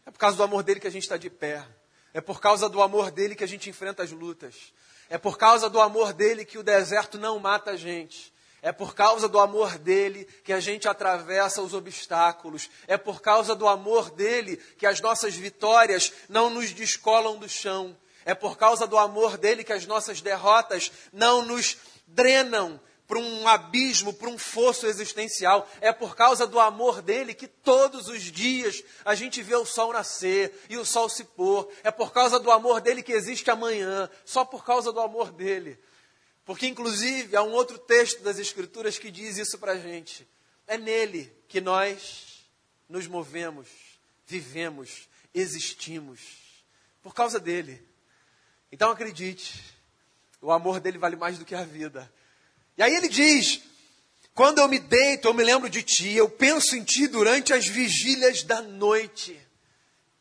É 0.05 0.11
por 0.11 0.19
causa 0.19 0.35
do 0.35 0.43
amor 0.43 0.63
dele 0.63 0.81
que 0.81 0.87
a 0.87 0.91
gente 0.91 1.03
está 1.03 1.15
de 1.15 1.29
pé. 1.29 1.65
É 2.13 2.19
por 2.19 2.41
causa 2.41 2.67
do 2.67 2.81
amor 2.81 3.09
dele 3.09 3.35
que 3.35 3.43
a 3.45 3.47
gente 3.47 3.69
enfrenta 3.69 4.03
as 4.03 4.11
lutas. 4.11 4.73
É 5.11 5.17
por 5.17 5.37
causa 5.37 5.69
do 5.69 5.81
amor 5.81 6.13
dele 6.13 6.45
que 6.45 6.57
o 6.57 6.63
deserto 6.63 7.19
não 7.19 7.37
mata 7.37 7.71
a 7.71 7.75
gente. 7.75 8.31
É 8.61 8.71
por 8.71 8.95
causa 8.95 9.27
do 9.27 9.41
amor 9.41 9.77
dele 9.77 10.23
que 10.41 10.53
a 10.53 10.59
gente 10.61 10.87
atravessa 10.87 11.61
os 11.61 11.73
obstáculos. 11.73 12.69
É 12.87 12.95
por 12.95 13.21
causa 13.21 13.53
do 13.53 13.67
amor 13.67 14.09
dele 14.09 14.55
que 14.77 14.85
as 14.85 15.01
nossas 15.01 15.35
vitórias 15.35 16.13
não 16.29 16.49
nos 16.49 16.71
descolam 16.71 17.37
do 17.37 17.49
chão. 17.49 17.93
É 18.23 18.33
por 18.33 18.57
causa 18.57 18.87
do 18.87 18.97
amor 18.97 19.37
dele 19.37 19.65
que 19.65 19.73
as 19.73 19.85
nossas 19.85 20.21
derrotas 20.21 20.89
não 21.11 21.43
nos 21.43 21.75
drenam 22.07 22.79
para 23.11 23.19
um 23.19 23.45
abismo, 23.45 24.13
para 24.13 24.29
um 24.29 24.37
fosso 24.37 24.87
existencial. 24.87 25.69
É 25.81 25.91
por 25.91 26.15
causa 26.15 26.47
do 26.47 26.57
amor 26.61 27.01
dele 27.01 27.33
que 27.33 27.45
todos 27.45 28.07
os 28.07 28.21
dias 28.21 28.81
a 29.03 29.13
gente 29.15 29.43
vê 29.43 29.53
o 29.53 29.65
sol 29.65 29.91
nascer 29.91 30.57
e 30.69 30.77
o 30.77 30.85
sol 30.85 31.09
se 31.09 31.25
pôr. 31.25 31.69
É 31.83 31.91
por 31.91 32.13
causa 32.13 32.39
do 32.39 32.49
amor 32.49 32.79
dele 32.79 33.03
que 33.03 33.11
existe 33.11 33.51
amanhã. 33.51 34.09
Só 34.23 34.45
por 34.45 34.63
causa 34.63 34.93
do 34.93 35.01
amor 35.01 35.29
dele. 35.29 35.77
Porque, 36.45 36.65
inclusive, 36.65 37.35
há 37.35 37.43
um 37.43 37.51
outro 37.51 37.77
texto 37.77 38.23
das 38.23 38.39
Escrituras 38.39 38.97
que 38.97 39.11
diz 39.11 39.37
isso 39.37 39.59
para 39.59 39.73
a 39.73 39.77
gente. 39.77 40.25
É 40.65 40.77
nele 40.77 41.35
que 41.49 41.59
nós 41.59 42.45
nos 42.87 43.07
movemos, 43.07 43.67
vivemos, 44.25 45.09
existimos. 45.33 46.21
Por 47.03 47.13
causa 47.13 47.41
dele. 47.41 47.85
Então 48.71 48.89
acredite, 48.89 49.61
o 50.41 50.49
amor 50.49 50.79
dele 50.79 50.97
vale 50.97 51.17
mais 51.17 51.37
do 51.37 51.43
que 51.43 51.53
a 51.53 51.65
vida. 51.65 52.09
E 52.77 52.83
aí 52.83 52.95
ele 52.95 53.09
diz: 53.09 53.61
quando 54.33 54.59
eu 54.59 54.67
me 54.67 54.79
deito, 54.79 55.27
eu 55.27 55.33
me 55.33 55.43
lembro 55.43 55.69
de 55.69 55.83
ti, 55.83 56.13
eu 56.13 56.29
penso 56.29 56.75
em 56.75 56.83
ti 56.83 57.07
durante 57.07 57.53
as 57.53 57.67
vigílias 57.67 58.43
da 58.43 58.61
noite. 58.61 59.39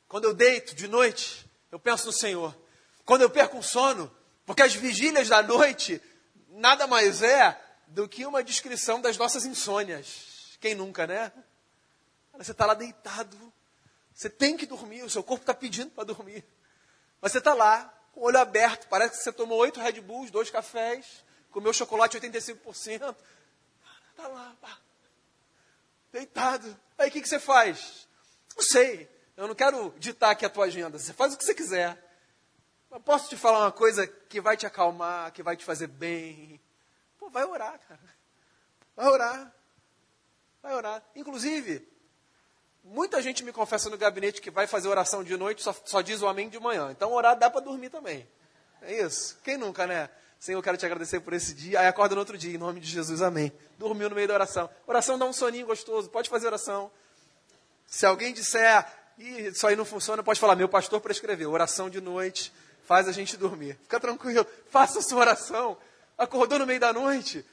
Quando 0.08 0.24
eu 0.24 0.34
deito 0.34 0.74
de 0.74 0.88
noite, 0.88 1.46
eu 1.70 1.78
penso 1.78 2.06
no 2.06 2.12
Senhor. 2.12 2.56
Quando 3.04 3.22
eu 3.22 3.30
perco 3.30 3.58
o 3.58 3.62
sono, 3.62 4.10
porque 4.44 4.62
as 4.62 4.74
vigílias 4.74 5.28
da 5.28 5.42
noite 5.42 6.02
nada 6.48 6.86
mais 6.86 7.22
é 7.22 7.58
do 7.86 8.08
que 8.08 8.26
uma 8.26 8.42
descrição 8.42 9.00
das 9.00 9.16
nossas 9.16 9.44
insônias. 9.44 10.56
Quem 10.60 10.74
nunca, 10.74 11.06
né? 11.06 11.32
Você 12.36 12.52
está 12.52 12.66
lá 12.66 12.74
deitado, 12.74 13.36
você 14.14 14.28
tem 14.28 14.56
que 14.56 14.66
dormir, 14.66 15.02
o 15.02 15.10
seu 15.10 15.22
corpo 15.22 15.42
está 15.42 15.54
pedindo 15.54 15.90
para 15.90 16.04
dormir. 16.04 16.44
Mas 17.20 17.32
você 17.32 17.38
está 17.38 17.54
lá, 17.54 17.92
com 18.12 18.20
o 18.20 18.24
olho 18.24 18.38
aberto, 18.38 18.88
parece 18.88 19.18
que 19.18 19.22
você 19.22 19.32
tomou 19.32 19.58
oito 19.58 19.80
Red 19.80 20.00
Bulls, 20.00 20.30
dois 20.30 20.50
cafés, 20.50 21.24
comeu 21.50 21.72
chocolate 21.72 22.18
85%. 22.18 23.14
Está 24.10 24.28
lá, 24.28 24.54
pá, 24.60 24.78
deitado. 26.12 26.78
Aí 26.98 27.08
o 27.08 27.12
que, 27.12 27.20
que 27.20 27.28
você 27.28 27.38
faz? 27.38 28.06
Não 28.56 28.62
sei, 28.62 29.08
eu 29.36 29.48
não 29.48 29.54
quero 29.54 29.94
ditar 29.98 30.30
aqui 30.30 30.44
a 30.44 30.50
tua 30.50 30.66
agenda, 30.66 30.98
você 30.98 31.12
faz 31.12 31.34
o 31.34 31.38
que 31.38 31.44
você 31.44 31.54
quiser. 31.54 31.98
Mas 32.90 33.02
posso 33.02 33.28
te 33.28 33.36
falar 33.36 33.60
uma 33.60 33.72
coisa 33.72 34.06
que 34.06 34.40
vai 34.40 34.56
te 34.56 34.66
acalmar, 34.66 35.32
que 35.32 35.42
vai 35.42 35.56
te 35.56 35.64
fazer 35.64 35.86
bem? 35.86 36.60
Pô, 37.18 37.30
vai 37.30 37.44
orar, 37.44 37.78
cara. 37.88 38.00
Vai 38.96 39.08
orar. 39.08 39.54
Vai 40.60 40.74
orar. 40.74 41.02
Inclusive, 41.14 41.88
muita 42.82 43.22
gente 43.22 43.44
me 43.44 43.52
confessa 43.52 43.88
no 43.88 43.96
gabinete 43.96 44.40
que 44.40 44.50
vai 44.50 44.66
fazer 44.66 44.88
oração 44.88 45.22
de 45.22 45.36
noite, 45.36 45.62
só, 45.62 45.72
só 45.84 46.00
diz 46.00 46.20
o 46.20 46.26
amém 46.28 46.48
de 46.48 46.58
manhã. 46.58 46.90
Então, 46.90 47.12
orar 47.12 47.38
dá 47.38 47.48
para 47.48 47.60
dormir 47.60 47.90
também. 47.90 48.28
É 48.82 49.00
isso. 49.00 49.38
Quem 49.44 49.56
nunca, 49.56 49.86
né? 49.86 50.10
Senhor, 50.40 50.58
eu 50.58 50.62
quero 50.62 50.78
te 50.78 50.86
agradecer 50.86 51.20
por 51.20 51.34
esse 51.34 51.52
dia. 51.52 51.78
Aí 51.80 51.86
acorda 51.86 52.14
no 52.14 52.20
outro 52.20 52.38
dia, 52.38 52.54
em 52.54 52.56
nome 52.56 52.80
de 52.80 52.88
Jesus, 52.88 53.20
amém. 53.20 53.52
Dormiu 53.78 54.08
no 54.08 54.16
meio 54.16 54.26
da 54.26 54.32
oração. 54.32 54.70
Oração 54.86 55.18
dá 55.18 55.26
um 55.26 55.34
soninho 55.34 55.66
gostoso, 55.66 56.08
pode 56.08 56.30
fazer 56.30 56.46
oração. 56.46 56.90
Se 57.86 58.06
alguém 58.06 58.32
disser, 58.32 58.86
isso 59.18 59.66
aí 59.66 59.76
não 59.76 59.84
funciona, 59.84 60.22
pode 60.22 60.40
falar, 60.40 60.56
meu 60.56 60.68
pastor 60.68 60.98
prescreveu, 60.98 61.50
oração 61.52 61.90
de 61.90 62.00
noite, 62.00 62.50
faz 62.86 63.06
a 63.06 63.12
gente 63.12 63.36
dormir. 63.36 63.76
Fica 63.82 64.00
tranquilo, 64.00 64.46
faça 64.70 65.00
a 65.00 65.02
sua 65.02 65.18
oração. 65.18 65.76
Acordou 66.16 66.58
no 66.58 66.66
meio 66.66 66.80
da 66.80 66.90
noite. 66.90 67.44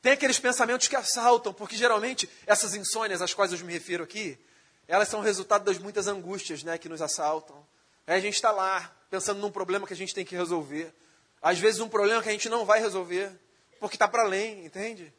Tem 0.00 0.12
aqueles 0.12 0.38
pensamentos 0.38 0.86
que 0.86 0.94
assaltam, 0.94 1.52
porque 1.52 1.74
geralmente 1.74 2.30
essas 2.46 2.72
insônias 2.72 3.20
às 3.20 3.34
quais 3.34 3.52
eu 3.52 3.58
me 3.66 3.72
refiro 3.72 4.04
aqui, 4.04 4.38
elas 4.86 5.08
são 5.08 5.20
resultado 5.20 5.64
das 5.64 5.76
muitas 5.76 6.06
angústias 6.06 6.62
né, 6.62 6.78
que 6.78 6.88
nos 6.88 7.02
assaltam. 7.02 7.66
Aí 8.06 8.16
a 8.16 8.20
gente 8.20 8.34
está 8.34 8.52
lá, 8.52 8.94
pensando 9.10 9.40
num 9.40 9.50
problema 9.50 9.88
que 9.88 9.92
a 9.92 9.96
gente 9.96 10.14
tem 10.14 10.24
que 10.24 10.36
resolver. 10.36 10.94
Às 11.40 11.58
vezes 11.58 11.80
um 11.80 11.88
problema 11.88 12.22
que 12.22 12.28
a 12.28 12.32
gente 12.32 12.48
não 12.48 12.64
vai 12.64 12.80
resolver, 12.80 13.32
porque 13.78 13.96
está 13.96 14.08
para 14.08 14.22
além, 14.22 14.64
entende? 14.64 15.12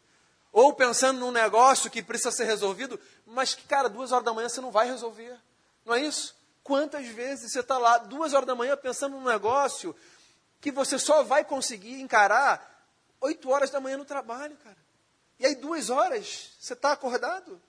Ou 0.51 0.73
pensando 0.73 1.19
num 1.19 1.31
negócio 1.31 1.89
que 1.89 2.01
precisa 2.01 2.31
ser 2.31 2.45
resolvido, 2.45 2.99
mas 3.25 3.53
que, 3.53 3.63
cara, 3.63 3.87
duas 3.87 4.11
horas 4.11 4.25
da 4.25 4.33
manhã 4.33 4.49
você 4.49 4.61
não 4.61 4.71
vai 4.71 4.87
resolver. 4.87 5.37
Não 5.85 5.93
é 5.95 6.01
isso? 6.01 6.35
Quantas 6.63 7.07
vezes 7.07 7.51
você 7.51 7.61
está 7.61 7.77
lá, 7.77 7.97
duas 7.97 8.33
horas 8.33 8.47
da 8.47 8.55
manhã, 8.55 8.75
pensando 8.75 9.17
num 9.17 9.25
negócio 9.25 9.95
que 10.59 10.71
você 10.71 10.99
só 10.99 11.23
vai 11.23 11.43
conseguir 11.43 12.01
encarar 12.01 12.85
oito 13.21 13.49
horas 13.49 13.69
da 13.69 13.79
manhã 13.79 13.97
no 13.97 14.05
trabalho, 14.05 14.57
cara. 14.57 14.77
E 15.39 15.45
aí, 15.45 15.55
duas 15.55 15.89
horas, 15.89 16.51
você 16.59 16.73
está 16.73 16.91
acordado. 16.91 17.61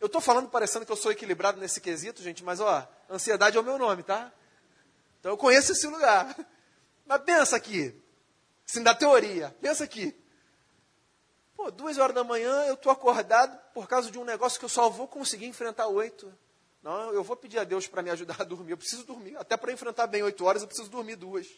Eu 0.00 0.06
estou 0.06 0.20
falando 0.20 0.48
parecendo 0.48 0.86
que 0.86 0.92
eu 0.92 0.96
sou 0.96 1.10
equilibrado 1.10 1.60
nesse 1.60 1.80
quesito, 1.80 2.22
gente, 2.22 2.44
mas 2.44 2.60
ó, 2.60 2.86
ansiedade 3.10 3.56
é 3.56 3.60
o 3.60 3.64
meu 3.64 3.76
nome, 3.76 4.04
tá? 4.04 4.30
Então 5.18 5.32
eu 5.32 5.36
conheço 5.36 5.72
esse 5.72 5.86
lugar. 5.88 6.36
Mas 7.08 7.22
pensa 7.22 7.56
aqui, 7.56 7.98
assim, 8.68 8.82
da 8.82 8.94
teoria, 8.94 9.56
pensa 9.62 9.82
aqui. 9.82 10.14
Pô, 11.56 11.70
duas 11.70 11.96
horas 11.96 12.14
da 12.14 12.22
manhã 12.22 12.66
eu 12.66 12.74
estou 12.74 12.92
acordado 12.92 13.58
por 13.72 13.88
causa 13.88 14.10
de 14.10 14.18
um 14.18 14.24
negócio 14.24 14.58
que 14.58 14.64
eu 14.66 14.68
só 14.68 14.90
vou 14.90 15.08
conseguir 15.08 15.46
enfrentar 15.46 15.86
oito. 15.86 16.30
Não, 16.82 17.10
eu 17.14 17.24
vou 17.24 17.34
pedir 17.34 17.58
a 17.58 17.64
Deus 17.64 17.88
para 17.88 18.02
me 18.02 18.10
ajudar 18.10 18.36
a 18.42 18.44
dormir. 18.44 18.72
Eu 18.72 18.76
preciso 18.76 19.04
dormir. 19.04 19.36
Até 19.38 19.56
para 19.56 19.72
enfrentar 19.72 20.06
bem 20.06 20.22
oito 20.22 20.44
horas, 20.44 20.60
eu 20.60 20.68
preciso 20.68 20.90
dormir 20.90 21.16
duas. 21.16 21.48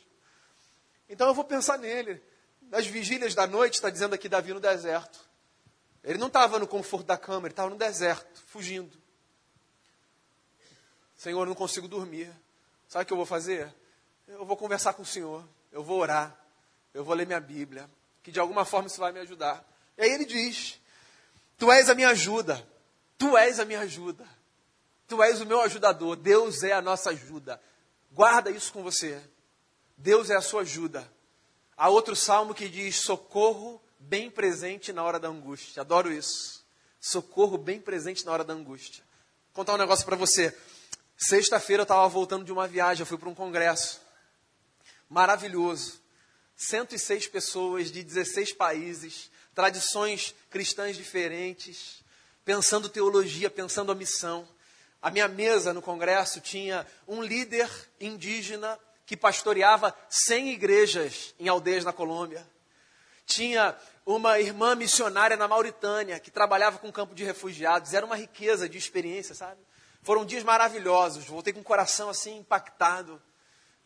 Então 1.09 1.27
eu 1.27 1.35
vou 1.35 1.45
pensar 1.45 1.77
nele. 1.77 2.23
Nas 2.63 2.87
vigílias 2.87 3.35
da 3.35 3.45
noite, 3.45 3.75
está 3.75 3.91
dizendo 3.91 4.15
aqui 4.15 4.29
Davi 4.29 4.55
no 4.55 4.61
deserto. 4.61 5.29
Ele 6.05 6.19
não 6.19 6.29
estava 6.29 6.61
no 6.61 6.67
conforto 6.67 7.07
da 7.07 7.19
cama, 7.19 7.49
ele 7.49 7.53
estava 7.53 7.69
no 7.69 7.77
deserto, 7.77 8.41
fugindo. 8.47 8.97
Senhor, 11.17 11.41
eu 11.41 11.47
não 11.47 11.57
consigo 11.57 11.89
dormir. 11.89 12.33
Sabe 12.87 13.03
o 13.03 13.07
que 13.07 13.13
eu 13.13 13.17
vou 13.17 13.27
fazer? 13.27 13.75
Eu 14.33 14.45
vou 14.45 14.57
conversar 14.57 14.93
com 14.93 15.03
o 15.03 15.07
Senhor. 15.07 15.45
Eu 15.73 15.83
vou 15.83 15.99
orar. 15.99 16.37
Eu 16.95 17.05
vou 17.05 17.15
ler 17.15 17.27
minha 17.27 17.41
Bíblia. 17.41 17.91
Que 18.23 18.31
de 18.31 18.39
alguma 18.39 18.65
forma 18.65 18.87
isso 18.87 19.01
vai 19.01 19.13
me 19.13 19.21
ajudar. 19.21 19.65
E 19.99 20.03
aí 20.03 20.11
ele 20.13 20.25
diz: 20.25 20.81
Tu 21.59 21.71
és 21.71 21.91
a 21.91 21.95
minha 21.95 22.11
ajuda. 22.11 22.65
Tu 23.19 23.37
és 23.37 23.59
a 23.59 23.65
minha 23.65 23.81
ajuda. 23.81 24.27
Tu 25.09 25.21
és 25.23 25.41
o 25.41 25.47
meu 25.47 25.61
ajudador. 25.61 26.17
Deus 26.17 26.63
é 26.63 26.73
a 26.73 26.81
nossa 26.81 27.11
ajuda. 27.11 27.61
Guarda 28.13 28.51
isso 28.51 28.73
com 28.73 28.83
você. 28.83 29.21
Deus 29.97 30.31
é 30.31 30.37
a 30.37 30.41
sua 30.41 30.63
ajuda. 30.63 31.11
Há 31.77 31.89
outro 31.89 32.15
salmo 32.15 32.55
que 32.55 32.69
diz: 32.69 32.97
socorro 33.01 33.83
bem 33.99 34.31
presente 34.31 34.93
na 34.93 35.03
hora 35.03 35.19
da 35.19 35.29
angústia. 35.29 35.81
Adoro 35.81 36.13
isso. 36.13 36.65
Socorro 37.01 37.59
bem 37.59 37.81
presente 37.81 38.25
na 38.25 38.33
hora 38.33 38.45
da 38.45 38.55
angústia. 38.55 39.03
Vou 39.47 39.55
contar 39.65 39.75
um 39.75 39.79
negócio 39.79 40.05
para 40.05 40.17
você. 40.17 40.57
Sexta-feira 41.17 41.81
eu 41.81 41.85
estava 41.85 42.07
voltando 42.09 42.45
de 42.45 42.53
uma 42.53 42.69
viagem, 42.69 43.03
eu 43.03 43.07
fui 43.07 43.19
para 43.19 43.29
um 43.29 43.35
congresso. 43.35 44.01
Maravilhoso. 45.11 46.01
106 46.55 47.27
pessoas 47.27 47.91
de 47.91 48.05
16 48.05 48.53
países, 48.53 49.31
tradições 49.55 50.35
cristãs 50.49 50.97
diferentes, 50.97 52.05
pensando 52.45 52.89
teologia, 52.89 53.51
pensando 53.51 53.91
a 53.91 53.95
missão 53.95 54.49
A 55.03 55.11
minha 55.11 55.27
mesa 55.27 55.73
no 55.73 55.81
congresso 55.81 56.41
tinha 56.41 56.87
um 57.09 57.23
líder 57.23 57.71
indígena 57.99 58.79
que 59.07 59.17
pastoreava 59.17 59.97
100 60.11 60.51
igrejas 60.51 61.35
em 61.39 61.49
aldeias 61.49 61.85
na 61.85 61.93
Colômbia. 61.93 62.47
Tinha 63.25 63.75
uma 64.05 64.39
irmã 64.39 64.75
missionária 64.75 65.39
na 65.39 65.49
Mauritânia 65.49 66.21
que 66.21 66.31
trabalhava 66.31 66.79
com 66.79 66.93
campo 66.93 67.15
de 67.15 67.25
refugiados. 67.25 67.95
Era 67.95 68.05
uma 68.05 68.15
riqueza 68.15 68.69
de 68.69 68.77
experiência, 68.77 69.35
sabe? 69.35 69.61
Foram 70.03 70.27
dias 70.27 70.45
maravilhosos. 70.45 71.25
Voltei 71.25 71.53
com 71.53 71.61
o 71.61 71.65
coração 71.65 72.11
assim 72.11 72.37
impactado 72.37 73.21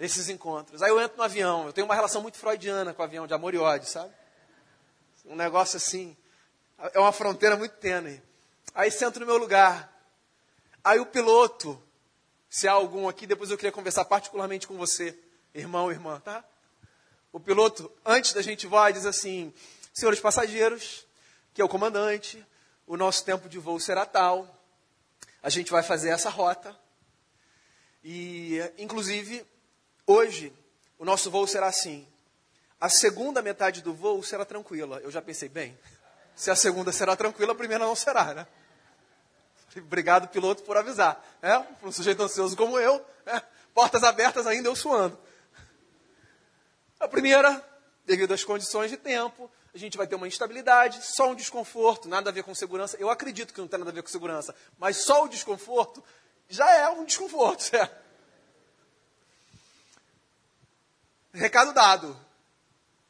nesses 0.05 0.29
encontros. 0.29 0.83
Aí 0.83 0.91
eu 0.91 1.01
entro 1.01 1.17
no 1.17 1.23
avião. 1.23 1.65
Eu 1.65 1.73
tenho 1.73 1.87
uma 1.87 1.95
relação 1.95 2.21
muito 2.21 2.37
freudiana 2.37 2.93
com 2.93 3.01
o 3.01 3.05
avião, 3.07 3.27
de 3.27 3.33
amor 3.33 3.55
e 3.55 3.59
ódio, 3.59 3.89
sabe? 3.89 4.13
Um 5.25 5.35
negócio 5.35 5.79
assim. 5.79 6.15
É 6.93 7.01
uma 7.01 7.11
fronteira 7.11 7.57
muito 7.57 7.77
tênue. 7.77 8.23
Aí 8.75 8.91
sento 8.91 9.19
no 9.19 9.25
meu 9.25 9.39
lugar. 9.39 9.91
Aí 10.85 11.01
o 11.01 11.07
piloto, 11.07 11.83
se 12.51 12.69
há 12.69 12.73
algum 12.73 13.09
aqui, 13.09 13.27
depois 13.27 13.51
eu 13.51 13.57
queria 13.57 13.73
conversar 13.73 14.05
particularmente 14.05 14.67
com 14.67 14.77
você, 14.77 15.19
irmão, 15.55 15.91
irmã, 15.91 16.21
tá? 16.21 16.45
O 17.33 17.41
piloto, 17.41 17.91
antes 18.05 18.35
da 18.35 18.43
gente 18.43 18.67
voar, 18.67 18.93
diz 18.93 19.07
assim: 19.07 19.55
Senhores 19.91 20.21
passageiros, 20.21 21.07
que 21.55 21.63
é 21.63 21.65
o 21.65 21.69
comandante, 21.69 22.47
o 22.87 22.99
nosso 22.99 23.25
tempo 23.25 23.49
de 23.49 23.59
voo 23.59 23.81
será 23.81 24.05
tal, 24.05 24.55
a 25.43 25.49
gente 25.49 25.71
vai 25.71 25.83
fazer 25.83 26.11
essa 26.11 26.29
rota. 26.29 26.79
E, 28.05 28.61
inclusive, 28.77 29.47
hoje, 30.07 30.53
o 30.99 31.05
nosso 31.05 31.31
voo 31.31 31.47
será 31.47 31.67
assim. 31.67 32.07
A 32.81 32.89
segunda 32.89 33.43
metade 33.43 33.83
do 33.83 33.95
voo 33.95 34.23
será 34.23 34.45
tranquila. 34.45 35.01
Eu 35.03 35.11
já 35.11 35.23
pensei, 35.23 35.49
bem, 35.49 35.79
se 36.35 36.51
a 36.51 36.57
segunda 36.57 36.93
será 36.93 37.17
tranquila, 37.17 37.53
a 37.53 37.57
primeira 37.57 37.85
não 37.85 37.95
será, 37.95 38.35
né? 38.35 38.47
Obrigado, 39.77 40.29
piloto, 40.29 40.63
por 40.63 40.77
avisar. 40.77 41.25
É, 41.43 41.59
um 41.83 41.91
sujeito 41.91 42.23
ansioso 42.23 42.57
como 42.57 42.79
eu, 42.79 43.05
é, 43.27 43.43
portas 43.73 44.05
abertas 44.05 44.47
ainda, 44.47 44.69
eu 44.69 44.77
suando. 44.77 45.19
A 47.01 47.09
primeira, 47.09 47.63
devido 48.07 48.33
às 48.33 48.45
condições 48.45 48.91
de 48.91 48.97
tempo, 48.97 49.51
a 49.75 49.79
gente 49.79 49.97
vai 49.97 50.07
ter 50.07 50.15
uma 50.15 50.29
instabilidade, 50.29 51.01
só 51.03 51.31
um 51.31 51.35
desconforto, 51.35 52.09
nada 52.09 52.31
a 52.31 52.33
ver 52.33 52.45
com 52.45 52.55
segurança. 52.55 52.97
Eu 53.01 53.11
acredito 53.11 53.53
que 53.53 53.61
não 53.61 53.67
tem 53.67 53.79
nada 53.79 53.91
a 53.91 53.95
ver 53.95 54.03
com 54.03 54.09
segurança, 54.09 54.55
mas 54.79 54.99
só 54.99 55.25
o 55.25 55.29
desconforto 55.29 56.03
já 56.49 56.71
é 56.73 56.89
um 56.89 57.05
desconforto, 57.05 57.63
certo? 57.65 58.04
Recado 61.35 61.73
dado. 61.73 62.17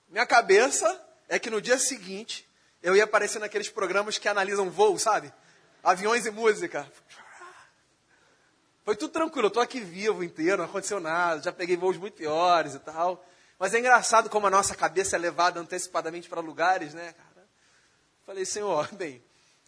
Minha 0.08 0.26
cabeça 0.26 0.98
é 1.28 1.38
que 1.38 1.50
no 1.50 1.60
dia 1.60 1.78
seguinte 1.78 2.48
eu 2.82 2.96
ia 2.96 3.04
aparecer 3.04 3.38
naqueles 3.38 3.68
programas 3.68 4.16
que 4.16 4.26
analisam 4.26 4.70
voo, 4.70 4.98
sabe? 4.98 5.30
Aviões 5.82 6.24
e 6.24 6.30
música. 6.30 6.90
Foi 8.82 8.96
tudo 8.96 9.12
tranquilo, 9.12 9.46
eu 9.46 9.48
estou 9.48 9.62
aqui 9.62 9.80
vivo 9.80 10.24
inteiro, 10.24 10.58
não 10.58 10.64
aconteceu 10.64 11.00
nada, 11.00 11.42
já 11.42 11.52
peguei 11.52 11.76
voos 11.76 11.98
muito 11.98 12.14
piores 12.14 12.74
e 12.74 12.78
tal. 12.78 13.22
Mas 13.58 13.74
é 13.74 13.78
engraçado 13.78 14.30
como 14.30 14.46
a 14.46 14.50
nossa 14.50 14.74
cabeça 14.74 15.16
é 15.16 15.18
levada 15.18 15.60
antecipadamente 15.60 16.28
para 16.28 16.40
lugares, 16.40 16.94
né, 16.94 17.12
cara? 17.12 17.46
Falei, 18.24 18.46
Senhor, 18.46 18.88
bem, 18.96 19.22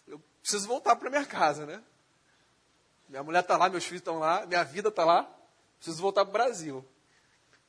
eu 0.08 0.18
preciso 0.40 0.66
voltar 0.66 0.96
para 0.96 1.10
minha 1.10 1.26
casa, 1.26 1.66
né? 1.66 1.82
Minha 3.08 3.22
mulher 3.22 3.40
está 3.40 3.56
lá, 3.56 3.68
meus 3.68 3.84
filhos 3.84 4.00
estão 4.00 4.18
lá, 4.18 4.46
minha 4.46 4.64
vida 4.64 4.88
está 4.88 5.04
lá, 5.04 5.30
preciso 5.78 6.00
voltar 6.00 6.24
para 6.24 6.30
o 6.30 6.32
Brasil. 6.32 6.86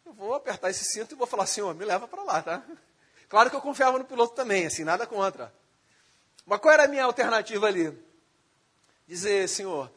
Eu 0.07 0.13
vou 0.13 0.33
apertar 0.33 0.69
esse 0.69 0.85
cinto 0.85 1.13
e 1.13 1.17
vou 1.17 1.27
falar, 1.27 1.45
Senhor, 1.45 1.75
me 1.75 1.83
leva 1.83 2.07
para 2.07 2.23
lá, 2.23 2.41
tá? 2.41 2.63
Claro 3.27 3.49
que 3.49 3.55
eu 3.57 3.61
confiava 3.61 3.99
no 3.99 4.05
piloto 4.05 4.33
também, 4.33 4.65
assim, 4.65 4.85
nada 4.85 5.05
contra. 5.05 5.53
Mas 6.45 6.61
qual 6.61 6.73
era 6.73 6.85
a 6.85 6.87
minha 6.87 7.03
alternativa 7.03 7.67
ali? 7.67 7.93
Dizer, 9.05 9.49
Senhor, 9.49 9.91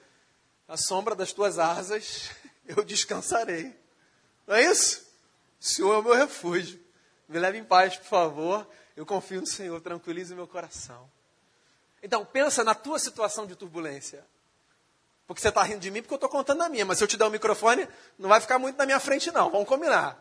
a 0.67 0.77
sombra 0.77 1.15
das 1.15 1.33
tuas 1.33 1.61
asas 1.61 2.29
eu 2.67 2.83
descansarei. 2.83 3.73
Não 4.49 4.57
é 4.57 4.65
isso? 4.65 5.07
O 5.61 5.65
Senhor 5.65 5.95
é 5.95 5.99
o 5.99 6.03
meu 6.03 6.15
refúgio. 6.15 6.81
Me 7.29 7.39
leve 7.39 7.59
em 7.59 7.65
paz, 7.65 7.97
por 7.97 8.07
favor. 8.07 8.67
Eu 8.97 9.07
confio 9.07 9.41
no 9.41 9.47
Senhor, 9.47 9.81
tranquilize 9.81 10.35
meu 10.35 10.49
coração. 10.49 11.09
Então, 12.03 12.25
pensa 12.25 12.65
na 12.65 12.75
tua 12.75 12.99
situação 12.99 13.47
de 13.47 13.55
turbulência. 13.55 14.27
Porque 15.31 15.43
você 15.43 15.49
está 15.49 15.63
rindo 15.63 15.79
de 15.79 15.93
mim 15.93 16.03
porque 16.03 16.13
eu 16.13 16.17
estou 16.17 16.29
contando 16.29 16.61
a 16.61 16.69
minha, 16.69 16.85
mas 16.85 16.99
se 16.99 17.05
eu 17.05 17.07
te 17.07 17.17
der 17.17 17.25
o 17.25 17.31
microfone, 17.31 17.89
não 18.19 18.29
vai 18.29 18.41
ficar 18.41 18.59
muito 18.59 18.77
na 18.77 18.85
minha 18.85 18.99
frente, 18.99 19.31
não. 19.31 19.49
Vamos 19.49 19.69
combinar. 19.69 20.19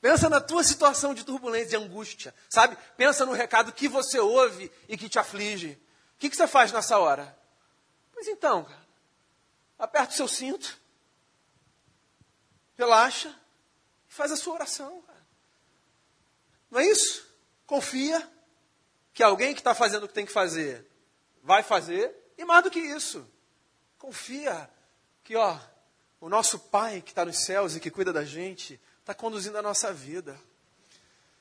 Pensa 0.00 0.28
na 0.28 0.40
tua 0.40 0.62
situação 0.62 1.12
de 1.12 1.24
turbulência, 1.24 1.70
de 1.70 1.84
angústia, 1.84 2.32
sabe? 2.48 2.78
Pensa 2.96 3.26
no 3.26 3.32
recado 3.32 3.72
que 3.72 3.88
você 3.88 4.20
ouve 4.20 4.70
e 4.88 4.96
que 4.96 5.08
te 5.08 5.18
aflige. 5.18 5.72
O 6.14 6.18
que, 6.20 6.30
que 6.30 6.36
você 6.36 6.46
faz 6.46 6.70
nessa 6.70 6.96
hora? 7.00 7.36
Pois 8.12 8.28
então, 8.28 8.64
aperta 9.76 10.12
o 10.12 10.16
seu 10.16 10.28
cinto, 10.28 10.78
relaxa 12.78 13.34
e 14.08 14.14
faz 14.14 14.30
a 14.30 14.36
sua 14.36 14.54
oração. 14.54 15.02
Cara. 15.02 15.26
Não 16.70 16.78
é 16.78 16.86
isso? 16.86 17.28
Confia 17.66 18.24
que 19.12 19.24
alguém 19.24 19.52
que 19.52 19.60
está 19.60 19.74
fazendo 19.74 20.04
o 20.04 20.08
que 20.08 20.14
tem 20.14 20.26
que 20.26 20.32
fazer 20.32 20.86
vai 21.42 21.64
fazer, 21.64 22.14
e 22.38 22.44
mais 22.44 22.62
do 22.62 22.70
que 22.70 22.78
isso, 22.78 23.28
confia 24.06 24.70
que 25.24 25.34
ó, 25.34 25.58
o 26.20 26.28
nosso 26.28 26.60
Pai 26.60 27.02
que 27.02 27.10
está 27.10 27.24
nos 27.24 27.38
céus 27.38 27.74
e 27.74 27.80
que 27.80 27.90
cuida 27.90 28.12
da 28.12 28.24
gente 28.24 28.80
está 29.00 29.12
conduzindo 29.12 29.58
a 29.58 29.62
nossa 29.62 29.92
vida. 29.92 30.38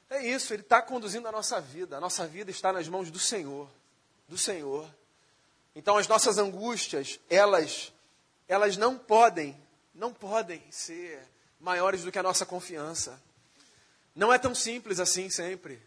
É 0.09 0.25
isso, 0.25 0.51
Ele 0.51 0.63
está 0.63 0.81
conduzindo 0.81 1.27
a 1.27 1.31
nossa 1.31 1.61
vida. 1.61 1.97
A 1.97 1.99
nossa 1.99 2.25
vida 2.25 2.49
está 2.49 2.73
nas 2.73 2.87
mãos 2.87 3.11
do 3.11 3.19
Senhor. 3.19 3.69
Do 4.27 4.35
Senhor. 4.35 4.89
Então 5.75 5.95
as 5.95 6.07
nossas 6.07 6.39
angústias, 6.39 7.19
elas, 7.29 7.93
elas 8.47 8.77
não 8.77 8.97
podem, 8.97 9.55
não 9.93 10.11
podem 10.11 10.63
ser 10.71 11.21
maiores 11.59 12.03
do 12.03 12.11
que 12.11 12.17
a 12.17 12.23
nossa 12.23 12.47
confiança. 12.47 13.21
Não 14.15 14.33
é 14.33 14.39
tão 14.39 14.55
simples 14.55 14.99
assim 14.99 15.29
sempre. 15.29 15.79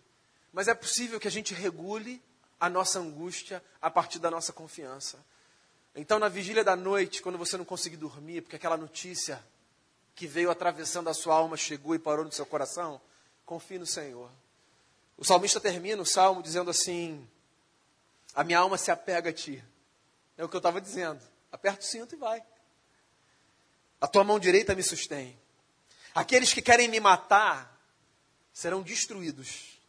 Mas 0.52 0.68
é 0.68 0.74
possível 0.74 1.18
que 1.18 1.26
a 1.26 1.30
gente 1.30 1.54
regule 1.54 2.22
a 2.60 2.68
nossa 2.68 3.00
angústia 3.00 3.60
a 3.82 3.90
partir 3.90 4.20
da 4.20 4.30
nossa 4.30 4.52
confiança. 4.52 5.18
Então, 6.00 6.20
na 6.20 6.28
vigília 6.28 6.62
da 6.62 6.76
noite, 6.76 7.20
quando 7.20 7.36
você 7.36 7.56
não 7.56 7.64
conseguir 7.64 7.96
dormir, 7.96 8.42
porque 8.42 8.54
aquela 8.54 8.76
notícia 8.76 9.44
que 10.14 10.28
veio 10.28 10.48
atravessando 10.48 11.10
a 11.10 11.14
sua 11.14 11.34
alma 11.34 11.56
chegou 11.56 11.92
e 11.92 11.98
parou 11.98 12.24
no 12.24 12.30
seu 12.30 12.46
coração, 12.46 13.00
confie 13.44 13.80
no 13.80 13.86
Senhor. 13.86 14.30
O 15.16 15.24
salmista 15.24 15.60
termina 15.60 16.00
o 16.00 16.06
salmo 16.06 16.40
dizendo 16.40 16.70
assim: 16.70 17.28
A 18.32 18.44
minha 18.44 18.60
alma 18.60 18.78
se 18.78 18.92
apega 18.92 19.30
a 19.30 19.32
ti. 19.32 19.62
É 20.36 20.44
o 20.44 20.48
que 20.48 20.54
eu 20.54 20.60
estava 20.60 20.80
dizendo. 20.80 21.20
Aperta 21.50 21.80
o 21.80 21.84
cinto 21.84 22.14
e 22.14 22.18
vai. 22.18 22.44
A 24.00 24.06
tua 24.06 24.22
mão 24.22 24.38
direita 24.38 24.76
me 24.76 24.84
sustém. 24.84 25.36
Aqueles 26.14 26.52
que 26.54 26.62
querem 26.62 26.86
me 26.86 27.00
matar 27.00 27.76
serão 28.52 28.82
destruídos. 28.82 29.80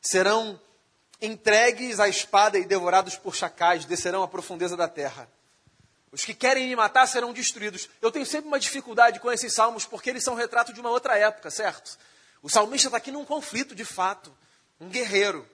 Serão 0.00 0.58
entregues 1.20 2.00
à 2.00 2.08
espada 2.08 2.58
e 2.58 2.64
devorados 2.64 3.16
por 3.16 3.34
chacais, 3.34 3.84
descerão 3.84 4.22
à 4.22 4.28
profundeza 4.28 4.76
da 4.76 4.88
terra. 4.88 5.28
Os 6.12 6.24
que 6.24 6.32
querem 6.32 6.68
me 6.68 6.76
matar 6.76 7.06
serão 7.06 7.32
destruídos. 7.32 7.88
Eu 8.00 8.12
tenho 8.12 8.24
sempre 8.24 8.46
uma 8.46 8.60
dificuldade 8.60 9.18
com 9.18 9.32
esses 9.32 9.52
salmos, 9.52 9.84
porque 9.84 10.10
eles 10.10 10.22
são 10.22 10.34
retrato 10.34 10.72
de 10.72 10.80
uma 10.80 10.90
outra 10.90 11.18
época, 11.18 11.50
certo? 11.50 11.98
O 12.40 12.48
salmista 12.48 12.88
está 12.88 12.98
aqui 12.98 13.10
num 13.10 13.24
conflito 13.24 13.74
de 13.74 13.84
fato, 13.84 14.32
um 14.80 14.88
guerreiro. 14.88 15.48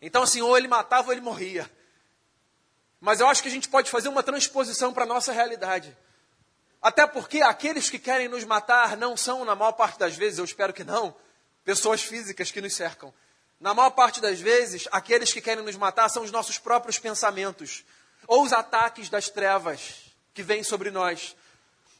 Então, 0.00 0.22
assim, 0.22 0.40
ou 0.40 0.56
ele 0.56 0.68
matava 0.68 1.08
ou 1.08 1.12
ele 1.12 1.20
morria. 1.20 1.68
Mas 3.00 3.20
eu 3.20 3.26
acho 3.26 3.42
que 3.42 3.48
a 3.48 3.50
gente 3.50 3.68
pode 3.68 3.90
fazer 3.90 4.08
uma 4.08 4.22
transposição 4.22 4.92
para 4.92 5.04
a 5.04 5.06
nossa 5.06 5.32
realidade. 5.32 5.96
Até 6.80 7.06
porque 7.06 7.42
aqueles 7.42 7.90
que 7.90 7.98
querem 7.98 8.28
nos 8.28 8.44
matar 8.44 8.96
não 8.96 9.16
são, 9.16 9.44
na 9.44 9.56
maior 9.56 9.72
parte 9.72 9.98
das 9.98 10.14
vezes, 10.14 10.38
eu 10.38 10.44
espero 10.44 10.72
que 10.72 10.84
não, 10.84 11.16
pessoas 11.64 12.02
físicas 12.02 12.52
que 12.52 12.60
nos 12.60 12.76
cercam. 12.76 13.12
Na 13.60 13.72
maior 13.72 13.90
parte 13.90 14.20
das 14.20 14.38
vezes, 14.40 14.86
aqueles 14.92 15.32
que 15.32 15.40
querem 15.40 15.64
nos 15.64 15.76
matar 15.76 16.08
são 16.08 16.22
os 16.22 16.30
nossos 16.30 16.58
próprios 16.58 16.98
pensamentos, 16.98 17.84
ou 18.26 18.42
os 18.42 18.52
ataques 18.52 19.08
das 19.08 19.28
trevas 19.30 20.12
que 20.34 20.42
vêm 20.42 20.62
sobre 20.62 20.90
nós. 20.90 21.34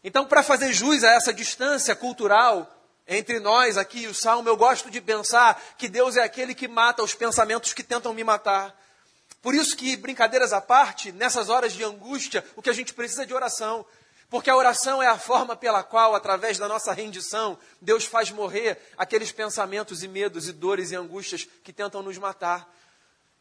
Então, 0.04 0.26
para 0.26 0.42
fazer 0.42 0.72
jus 0.72 1.02
a 1.02 1.10
essa 1.12 1.32
distância 1.32 1.96
cultural 1.96 2.70
entre 3.08 3.40
nós 3.40 3.78
aqui 3.78 4.00
e 4.00 4.06
o 4.06 4.14
Salmo, 4.14 4.48
eu 4.48 4.56
gosto 4.56 4.90
de 4.90 5.00
pensar 5.00 5.60
que 5.78 5.88
Deus 5.88 6.16
é 6.16 6.22
aquele 6.22 6.54
que 6.54 6.68
mata 6.68 7.02
os 7.02 7.14
pensamentos 7.14 7.72
que 7.72 7.82
tentam 7.82 8.12
me 8.12 8.22
matar. 8.22 8.76
Por 9.40 9.54
isso 9.54 9.76
que, 9.76 9.96
brincadeiras 9.96 10.52
à 10.52 10.60
parte, 10.60 11.12
nessas 11.12 11.48
horas 11.48 11.72
de 11.72 11.84
angústia, 11.84 12.44
o 12.56 12.62
que 12.62 12.70
a 12.70 12.72
gente 12.72 12.92
precisa 12.92 13.22
é 13.22 13.26
de 13.26 13.34
oração. 13.34 13.86
Porque 14.28 14.50
a 14.50 14.56
oração 14.56 15.02
é 15.02 15.06
a 15.06 15.18
forma 15.18 15.54
pela 15.54 15.82
qual, 15.82 16.14
através 16.14 16.58
da 16.58 16.66
nossa 16.66 16.92
rendição, 16.92 17.58
Deus 17.80 18.04
faz 18.04 18.30
morrer 18.30 18.78
aqueles 18.96 19.30
pensamentos 19.30 20.02
e 20.02 20.08
medos 20.08 20.48
e 20.48 20.52
dores 20.52 20.90
e 20.90 20.96
angústias 20.96 21.46
que 21.62 21.72
tentam 21.72 22.02
nos 22.02 22.18
matar. 22.18 22.68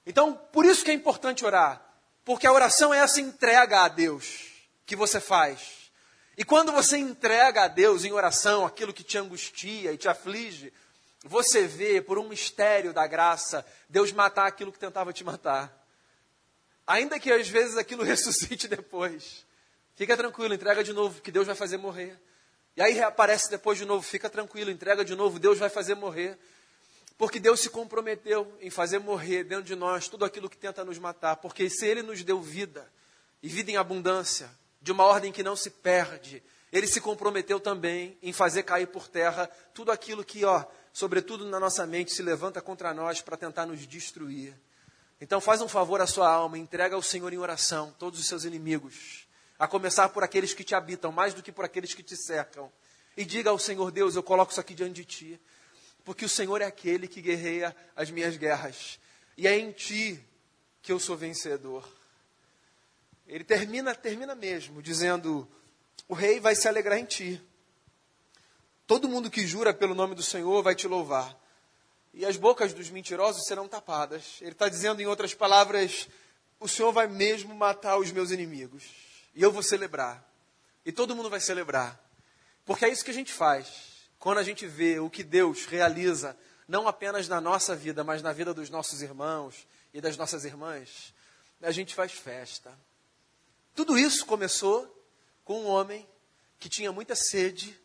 Então, 0.06 0.34
por 0.52 0.66
isso 0.66 0.86
que 0.86 0.92
é 0.92 0.94
importante 0.94 1.44
orar. 1.44 1.82
Porque 2.24 2.46
a 2.46 2.52
oração 2.52 2.94
é 2.94 3.00
essa 3.00 3.20
entrega 3.20 3.84
a 3.84 3.88
Deus 3.88 4.52
que 4.86 4.96
você 4.96 5.20
faz. 5.20 5.92
E 6.38 6.44
quando 6.44 6.72
você 6.72 6.98
entrega 6.98 7.64
a 7.64 7.68
Deus 7.68 8.04
em 8.04 8.12
oração 8.12 8.66
aquilo 8.66 8.94
que 8.94 9.04
te 9.04 9.18
angustia 9.18 9.94
e 9.94 9.98
te 9.98 10.08
aflige, 10.08 10.74
você 11.24 11.66
vê, 11.66 12.02
por 12.02 12.20
um 12.20 12.28
mistério 12.28 12.94
da 12.94 13.08
graça, 13.08 13.66
Deus 13.90 14.12
matar 14.12 14.48
aquilo 14.48 14.72
que 14.72 14.80
tentava 14.80 15.14
te 15.14 15.24
matar. 15.24 15.74
Ainda 16.86 17.20
que 17.20 17.32
às 17.32 17.48
vezes 17.48 17.78
aquilo 17.78 18.04
ressuscite 18.04 18.68
depois. 18.68 19.45
Fica 19.96 20.18
tranquilo, 20.18 20.54
entrega 20.54 20.84
de 20.84 20.92
novo, 20.92 21.22
que 21.22 21.32
Deus 21.32 21.48
vai 21.48 21.56
fazer 21.56 21.78
morrer. 21.78 22.20
E 22.76 22.82
aí 22.82 22.94
reaparece 22.94 23.50
depois 23.50 23.78
de 23.78 23.86
novo, 23.86 24.06
fica 24.06 24.30
tranquilo, 24.30 24.70
entrega 24.70 25.06
de 25.06 25.16
novo, 25.16 25.40
Deus 25.40 25.58
vai 25.58 25.70
fazer 25.70 25.96
morrer. 25.96 26.38
Porque 27.18 27.40
Deus 27.40 27.62
se 27.62 27.70
comprometeu 27.70 28.54
em 28.60 28.70
fazer 28.70 29.00
morrer 29.00 29.46
dentro 29.46 29.64
de 29.64 29.76
nós 29.76 30.10
tudo 30.10 30.26
aquilo 30.26 30.50
que 30.50 30.58
tenta 30.58 30.84
nos 30.84 31.00
matar. 31.00 31.38
Porque 31.38 31.70
se 31.70 31.88
Ele 31.88 32.02
nos 32.02 32.22
deu 32.24 32.42
vida, 32.42 32.92
e 33.42 33.48
vida 33.48 33.72
em 33.72 33.78
abundância, 33.78 34.50
de 34.82 34.92
uma 34.92 35.06
ordem 35.06 35.32
que 35.32 35.42
não 35.42 35.56
se 35.56 35.70
perde, 35.70 36.44
Ele 36.74 36.88
se 36.88 37.00
comprometeu 37.00 37.58
também 37.58 38.18
em 38.22 38.34
fazer 38.34 38.64
cair 38.64 38.88
por 38.88 39.08
terra 39.08 39.50
tudo 39.74 39.94
aquilo 39.94 40.26
que, 40.26 40.44
ó, 40.44 40.66
sobretudo 40.92 41.46
na 41.46 41.58
nossa 41.58 41.88
mente, 41.88 42.14
se 42.14 42.22
levanta 42.22 42.62
contra 42.62 42.94
nós 42.94 43.22
para 43.22 43.38
tentar 43.38 43.66
nos 43.66 43.88
destruir. 43.88 44.54
Então 45.22 45.40
faz 45.40 45.62
um 45.62 45.70
favor 45.70 46.02
à 46.02 46.08
sua 46.08 46.30
alma, 46.30 46.58
entrega 46.58 46.96
ao 46.98 47.02
Senhor 47.02 47.32
em 47.32 47.38
oração 47.38 47.96
todos 47.98 48.20
os 48.20 48.28
seus 48.28 48.44
inimigos 48.44 49.25
a 49.58 49.68
começar 49.68 50.10
por 50.10 50.24
aqueles 50.24 50.54
que 50.54 50.64
te 50.64 50.76
habitam, 50.76 51.12
mais 51.12 51.34
do 51.34 51.42
que 51.42 51.52
por 51.52 51.66
aqueles 51.66 51.94
que 51.94 52.04
te 52.04 52.16
cercam. 52.16 52.72
E 53.16 53.24
diga 53.24 53.50
ao 53.50 53.60
Senhor 53.60 53.92
Deus: 53.92 54.16
Eu 54.16 54.24
coloco 54.24 54.52
isso 54.52 54.60
aqui 54.60 54.74
diante 54.74 54.96
de 54.96 55.06
ti, 55.06 55.42
porque 56.04 56.26
o 56.26 56.30
Senhor 56.30 56.62
é 56.62 56.66
aquele 56.66 57.08
que 57.08 57.22
guerreia 57.22 57.76
as 57.96 58.12
minhas 58.12 58.38
guerras, 58.38 59.00
e 59.38 59.48
é 59.48 59.58
em 59.58 59.72
ti 59.72 60.24
que 60.82 60.92
eu 60.92 61.00
sou 61.00 61.16
vencedor. 61.16 61.88
Ele 63.28 63.44
termina, 63.44 63.96
termina 63.96 64.36
mesmo, 64.36 64.82
dizendo: 64.82 65.48
O 66.08 66.14
rei 66.14 66.40
vai 66.40 66.56
se 66.56 66.68
alegrar 66.68 67.00
em 67.00 67.06
ti. 67.06 67.42
Todo 68.86 69.10
mundo 69.10 69.32
que 69.32 69.48
jura 69.48 69.74
pelo 69.74 69.96
nome 69.96 70.14
do 70.14 70.22
Senhor 70.22 70.62
vai 70.62 70.76
te 70.76 70.88
louvar. 70.88 71.36
E 72.14 72.24
as 72.26 72.38
bocas 72.38 72.72
dos 72.72 72.90
mentirosos 72.90 73.46
serão 73.46 73.68
tapadas. 73.68 74.38
Ele 74.42 74.52
está 74.52 74.70
dizendo, 74.70 75.02
em 75.02 75.08
outras 75.08 75.34
palavras, 75.34 76.08
o 76.60 76.68
Senhor 76.68 76.92
vai 76.92 77.08
mesmo 77.08 77.54
matar 77.56 77.98
os 77.98 78.12
meus 78.12 78.32
inimigos. 78.32 78.84
E 79.36 79.42
eu 79.44 79.52
vou 79.52 79.62
celebrar. 79.62 80.26
E 80.86 80.92
todo 80.92 81.16
mundo 81.16 81.30
vai 81.30 81.40
celebrar. 81.40 82.00
Porque 82.66 82.86
é 82.86 82.90
isso 82.90 83.04
que 83.04 83.12
a 83.12 83.14
gente 83.14 83.34
faz. 83.34 84.08
Quando 84.18 84.38
a 84.38 84.44
gente 84.44 84.66
vê 84.66 85.00
o 85.00 85.10
que 85.10 85.24
Deus 85.24 85.66
realiza, 85.66 86.36
não 86.68 86.88
apenas 86.88 87.28
na 87.28 87.40
nossa 87.42 87.76
vida, 87.76 88.04
mas 88.04 88.22
na 88.22 88.32
vida 88.32 88.54
dos 88.54 88.70
nossos 88.70 89.02
irmãos 89.02 89.68
e 89.94 90.02
das 90.02 90.18
nossas 90.18 90.46
irmãs, 90.46 91.14
a 91.62 91.72
gente 91.72 91.94
faz 91.94 92.12
festa. 92.12 92.78
Tudo 93.76 93.98
isso 93.98 94.26
começou 94.26 94.92
com 95.44 95.62
um 95.62 95.68
homem 95.68 96.08
que 96.60 96.70
tinha 96.70 96.92
muita 96.92 97.16
sede 97.16 97.78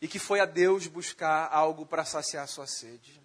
e 0.00 0.08
que 0.08 0.18
foi 0.18 0.40
a 0.40 0.44
Deus 0.44 0.86
buscar 0.86 1.48
algo 1.52 1.86
para 1.86 2.04
saciar 2.04 2.46
sua 2.48 2.66
sede. 2.66 3.20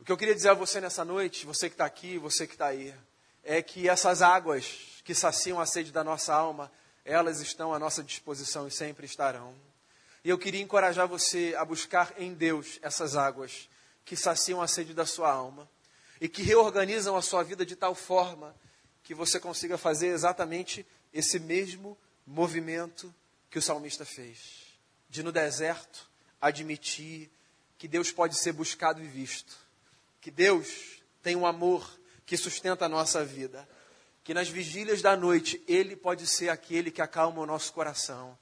O 0.00 0.04
que 0.04 0.12
eu 0.12 0.16
queria 0.16 0.34
dizer 0.34 0.50
a 0.50 0.54
você 0.54 0.80
nessa 0.80 1.04
noite, 1.04 1.46
você 1.46 1.68
que 1.68 1.74
está 1.74 1.84
aqui, 1.84 2.18
você 2.18 2.46
que 2.46 2.54
está 2.54 2.66
aí, 2.66 2.94
é 3.46 3.62
que 3.62 3.88
essas 3.88 4.22
águas 4.22 5.00
que 5.04 5.14
saciam 5.14 5.60
a 5.60 5.66
sede 5.66 5.92
da 5.92 6.02
nossa 6.02 6.34
alma, 6.34 6.70
elas 7.04 7.40
estão 7.40 7.72
à 7.72 7.78
nossa 7.78 8.02
disposição 8.02 8.66
e 8.66 8.72
sempre 8.72 9.06
estarão. 9.06 9.54
E 10.24 10.28
eu 10.28 10.36
queria 10.36 10.60
encorajar 10.60 11.06
você 11.06 11.54
a 11.56 11.64
buscar 11.64 12.12
em 12.18 12.34
Deus 12.34 12.80
essas 12.82 13.14
águas 13.14 13.68
que 14.04 14.16
saciam 14.16 14.60
a 14.60 14.66
sede 14.66 14.92
da 14.92 15.06
sua 15.06 15.30
alma 15.30 15.70
e 16.20 16.28
que 16.28 16.42
reorganizam 16.42 17.16
a 17.16 17.22
sua 17.22 17.44
vida 17.44 17.64
de 17.64 17.76
tal 17.76 17.94
forma 17.94 18.52
que 19.04 19.14
você 19.14 19.38
consiga 19.38 19.78
fazer 19.78 20.08
exatamente 20.08 20.84
esse 21.14 21.38
mesmo 21.38 21.96
movimento 22.26 23.14
que 23.48 23.60
o 23.60 23.62
salmista 23.62 24.04
fez. 24.04 24.76
De 25.08 25.22
no 25.22 25.30
deserto 25.30 26.10
admitir 26.40 27.30
que 27.78 27.86
Deus 27.86 28.10
pode 28.10 28.36
ser 28.36 28.52
buscado 28.52 29.00
e 29.00 29.06
visto. 29.06 29.56
Que 30.20 30.32
Deus 30.32 31.00
tem 31.22 31.36
um 31.36 31.46
amor 31.46 31.88
que 32.26 32.36
sustenta 32.36 32.84
a 32.84 32.88
nossa 32.88 33.24
vida 33.24 33.66
que 34.26 34.34
nas 34.34 34.48
vigílias 34.48 35.00
da 35.00 35.16
noite 35.16 35.62
Ele 35.68 35.94
pode 35.94 36.26
ser 36.26 36.48
aquele 36.48 36.90
que 36.90 37.00
acalma 37.00 37.40
o 37.40 37.46
nosso 37.46 37.72
coração. 37.72 38.36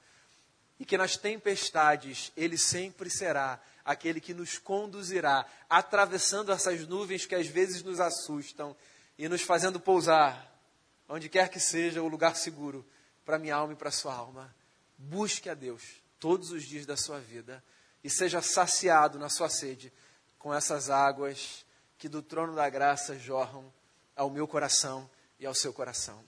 E 0.81 0.85
que 0.87 0.97
nas 0.97 1.19
tempestades 1.19 2.33
Ele 2.35 2.57
sempre 2.57 3.11
será 3.11 3.61
aquele 3.85 4.19
que 4.19 4.33
nos 4.33 4.57
conduzirá, 4.57 5.47
atravessando 5.69 6.51
essas 6.51 6.89
nuvens 6.89 7.27
que 7.27 7.35
às 7.35 7.49
vezes 7.49 7.83
nos 7.83 8.01
assustam 8.01 8.75
e 9.19 9.29
nos 9.29 9.43
fazendo 9.43 9.79
pousar, 9.79 10.59
onde 11.07 11.29
quer 11.29 11.51
que 11.51 11.61
seja 11.61 12.03
o 12.03 12.09
lugar 12.09 12.35
seguro, 12.35 12.83
para 13.23 13.39
minha 13.39 13.55
alma 13.55 13.75
e 13.75 13.77
para 13.77 13.91
sua 13.91 14.15
alma. 14.15 14.57
Busque 14.97 15.51
a 15.51 15.55
Deus 15.55 15.83
todos 16.19 16.51
os 16.51 16.65
dias 16.65 16.87
da 16.87 16.97
sua 16.97 17.21
vida 17.21 17.63
e 18.03 18.09
seja 18.09 18.41
saciado 18.41 19.19
na 19.19 19.29
sua 19.29 19.51
sede 19.51 19.93
com 20.39 20.55
essas 20.55 20.89
águas 20.89 21.67
que 21.99 22.09
do 22.09 22.23
trono 22.23 22.55
da 22.55 22.71
graça 22.71 23.19
jorram 23.19 23.71
ao 24.17 24.31
meu 24.31 24.47
coração 24.47 25.09
e 25.39 25.47
ao 25.47 25.55
seu 25.55 25.73
coração. 25.73 26.25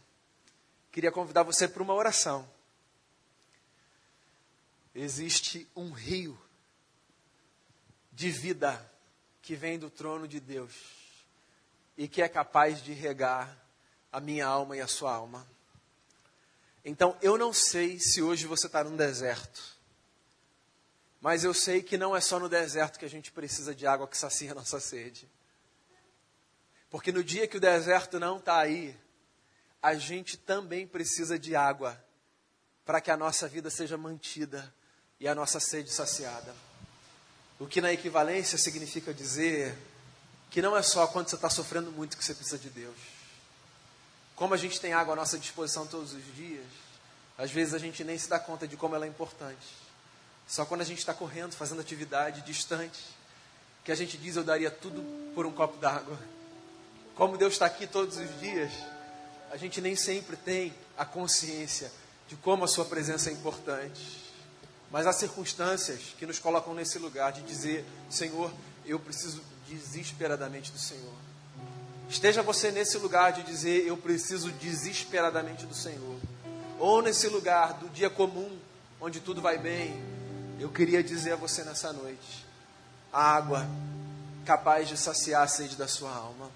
Queria 0.91 1.13
convidar 1.13 1.43
você 1.43 1.69
para 1.69 1.83
uma 1.83 1.95
oração. 1.95 2.49
Existe 4.95 5.69
um 5.77 5.93
rio 5.93 6.39
de 8.13 8.31
vida 8.31 8.91
que 9.43 9.55
vem 9.55 9.79
do 9.79 9.91
trono 9.91 10.27
de 10.27 10.41
Deus 10.41 10.73
e 11.97 12.09
que 12.09 12.23
é 12.23 12.29
capaz 12.29 12.83
de 12.83 12.93
regar 12.93 13.57
a 14.11 14.21
minha 14.21 14.47
alma 14.47 14.77
e 14.77 14.81
a 14.81 14.87
sua 14.87 15.15
alma. 15.15 15.47
Então, 16.85 17.17
eu 17.21 17.37
não 17.37 17.53
sei 17.53 17.99
se 17.99 18.23
hoje 18.23 18.47
você 18.47 18.67
está 18.67 18.83
num 18.83 18.97
deserto, 18.97 19.77
mas 21.21 21.45
eu 21.45 21.53
sei 21.53 21.83
que 21.83 21.99
não 21.99 22.17
é 22.17 22.21
só 22.21 22.39
no 22.39 22.49
deserto 22.49 22.99
que 22.99 23.05
a 23.05 23.11
gente 23.11 23.33
precisa 23.33 23.75
de 23.75 23.87
água 23.87 24.09
que 24.09 24.17
sacia 24.17 24.53
a 24.53 24.55
nossa 24.55 24.81
sede. 24.81 25.29
Porque 26.91 27.13
no 27.13 27.23
dia 27.23 27.47
que 27.47 27.57
o 27.57 27.61
deserto 27.61 28.19
não 28.19 28.39
está 28.39 28.59
aí, 28.59 28.97
a 29.83 29.95
gente 29.95 30.37
também 30.37 30.87
precisa 30.87 31.39
de 31.39 31.55
água 31.55 32.03
para 32.85 33.01
que 33.01 33.11
a 33.11 33.17
nossa 33.17 33.49
vida 33.49 33.69
seja 33.71 33.97
mantida 33.97 34.73
e 35.19 35.27
a 35.27 35.35
nossa 35.35 35.59
sede 35.59 35.93
saciada. 35.93 36.55
O 37.59 37.67
que 37.67 37.81
na 37.81 37.93
equivalência 37.93 38.59
significa 38.59 39.13
dizer 39.13 39.77
que 40.51 40.63
não 40.63 40.77
é 40.77 40.83
só 40.83 41.07
quando 41.07 41.29
você 41.29 41.35
está 41.35 41.51
sofrendo 41.51 41.91
muito 41.91 42.17
que 42.17 42.25
você 42.25 42.35
precisa 42.35 42.59
de 42.59 42.71
Deus. 42.71 42.97
Como 44.35 44.55
a 44.55 44.57
gente 44.57 44.81
tem 44.81 44.93
água 44.93 45.15
à 45.15 45.17
nossa 45.17 45.39
disposição 45.39 45.87
todos 45.87 46.13
os 46.13 46.35
dias, 46.35 46.67
às 47.39 47.51
vezes 47.51 47.75
a 47.75 47.79
gente 47.79 48.05
nem 48.05 48.19
se 48.19 48.29
dá 48.29 48.39
conta 48.39 48.69
de 48.69 48.77
como 48.77 48.95
ela 48.95 49.07
é 49.07 49.09
importante. 49.09 49.67
Só 50.47 50.65
quando 50.65 50.83
a 50.83 50.85
gente 50.85 50.99
está 50.99 51.13
correndo, 51.13 51.55
fazendo 51.55 51.81
atividade 51.81 52.43
distante, 52.43 53.03
que 53.85 53.91
a 53.91 53.95
gente 53.95 54.17
diz 54.17 54.37
eu 54.37 54.45
daria 54.45 54.71
tudo 54.71 55.03
por 55.35 55.47
um 55.47 55.53
copo 55.53 55.77
d'água. 55.79 56.19
Como 57.17 57.39
Deus 57.39 57.55
está 57.55 57.65
aqui 57.65 57.87
todos 57.87 58.19
os 58.19 58.41
dias, 58.41 58.71
a 59.51 59.57
gente 59.57 59.81
nem 59.81 59.97
sempre 59.97 60.37
tem 60.37 60.73
a 60.99 61.05
consciência 61.05 61.91
de 62.29 62.37
como 62.37 62.63
a 62.63 62.69
sua 62.69 62.85
presença 62.85 63.31
é 63.31 63.33
importante. 63.33 64.23
Mas 64.91 65.07
há 65.07 65.13
circunstâncias 65.15 66.15
que 66.19 66.27
nos 66.27 66.39
colocam 66.39 66.75
nesse 66.75 66.99
lugar 66.99 67.33
de 67.33 67.41
dizer: 67.41 67.87
Senhor, 68.11 68.53
eu 68.85 69.01
preciso 69.01 69.43
desesperadamente 69.67 70.71
do 70.71 70.79
Senhor. 70.79 71.15
Esteja 72.09 72.43
você 72.43 72.71
nesse 72.71 72.99
lugar 72.99 73.33
de 73.33 73.43
dizer: 73.45 73.87
Eu 73.87 73.97
preciso 73.97 74.53
desesperadamente 74.53 75.65
do 75.65 75.75
Senhor. 75.75 76.21
Ou 76.79 77.01
nesse 77.01 77.29
lugar 77.29 77.73
do 77.75 77.89
dia 77.89 78.11
comum, 78.11 78.59
onde 79.01 79.21
tudo 79.21 79.41
vai 79.41 79.57
bem. 79.57 79.99
Eu 80.61 80.69
queria 80.69 81.03
dizer 81.03 81.33
a 81.33 81.37
você 81.37 81.65
nessa 81.65 81.95
noite: 81.95 82.47
a 83.11 83.23
água 83.23 83.67
capaz 84.45 84.87
de 84.87 84.99
saciar 84.99 85.43
a 85.43 85.49
sede 85.49 85.77
da 85.77 85.89
sua 85.89 86.15
alma. 86.15 86.51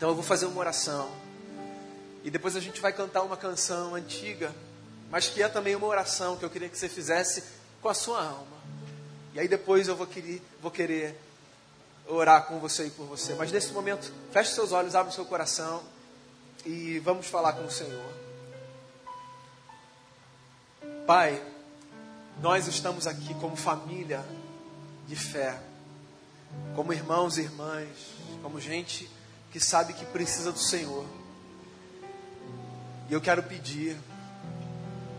Então 0.00 0.08
eu 0.08 0.14
vou 0.14 0.24
fazer 0.24 0.46
uma 0.46 0.58
oração. 0.58 1.10
E 2.24 2.30
depois 2.30 2.56
a 2.56 2.60
gente 2.60 2.80
vai 2.80 2.90
cantar 2.90 3.20
uma 3.20 3.36
canção 3.36 3.94
antiga, 3.94 4.50
mas 5.10 5.28
que 5.28 5.42
é 5.42 5.48
também 5.48 5.76
uma 5.76 5.86
oração 5.86 6.38
que 6.38 6.42
eu 6.42 6.48
queria 6.48 6.70
que 6.70 6.78
você 6.78 6.88
fizesse 6.88 7.44
com 7.82 7.88
a 7.90 7.92
sua 7.92 8.24
alma. 8.24 8.56
E 9.34 9.40
aí 9.40 9.46
depois 9.46 9.88
eu 9.88 9.94
vou 9.94 10.06
querer, 10.06 10.42
vou 10.62 10.70
querer 10.70 11.20
orar 12.06 12.46
com 12.46 12.58
você 12.58 12.86
e 12.86 12.90
por 12.90 13.04
você. 13.04 13.34
Mas 13.34 13.52
nesse 13.52 13.74
momento, 13.74 14.10
feche 14.32 14.54
seus 14.54 14.72
olhos, 14.72 14.94
abre 14.94 15.12
o 15.12 15.14
seu 15.14 15.26
coração 15.26 15.82
e 16.64 16.98
vamos 17.00 17.26
falar 17.26 17.52
com 17.52 17.66
o 17.66 17.70
Senhor. 17.70 18.10
Pai, 21.06 21.44
nós 22.40 22.66
estamos 22.66 23.06
aqui 23.06 23.34
como 23.34 23.54
família 23.54 24.24
de 25.06 25.14
fé, 25.14 25.60
como 26.74 26.90
irmãos 26.90 27.36
e 27.36 27.42
irmãs, 27.42 27.90
como 28.42 28.58
gente 28.58 29.19
que 29.50 29.58
sabe 29.58 29.92
que 29.92 30.04
precisa 30.06 30.52
do 30.52 30.58
Senhor. 30.58 31.04
E 33.08 33.12
eu 33.12 33.20
quero 33.20 33.42
pedir, 33.42 33.96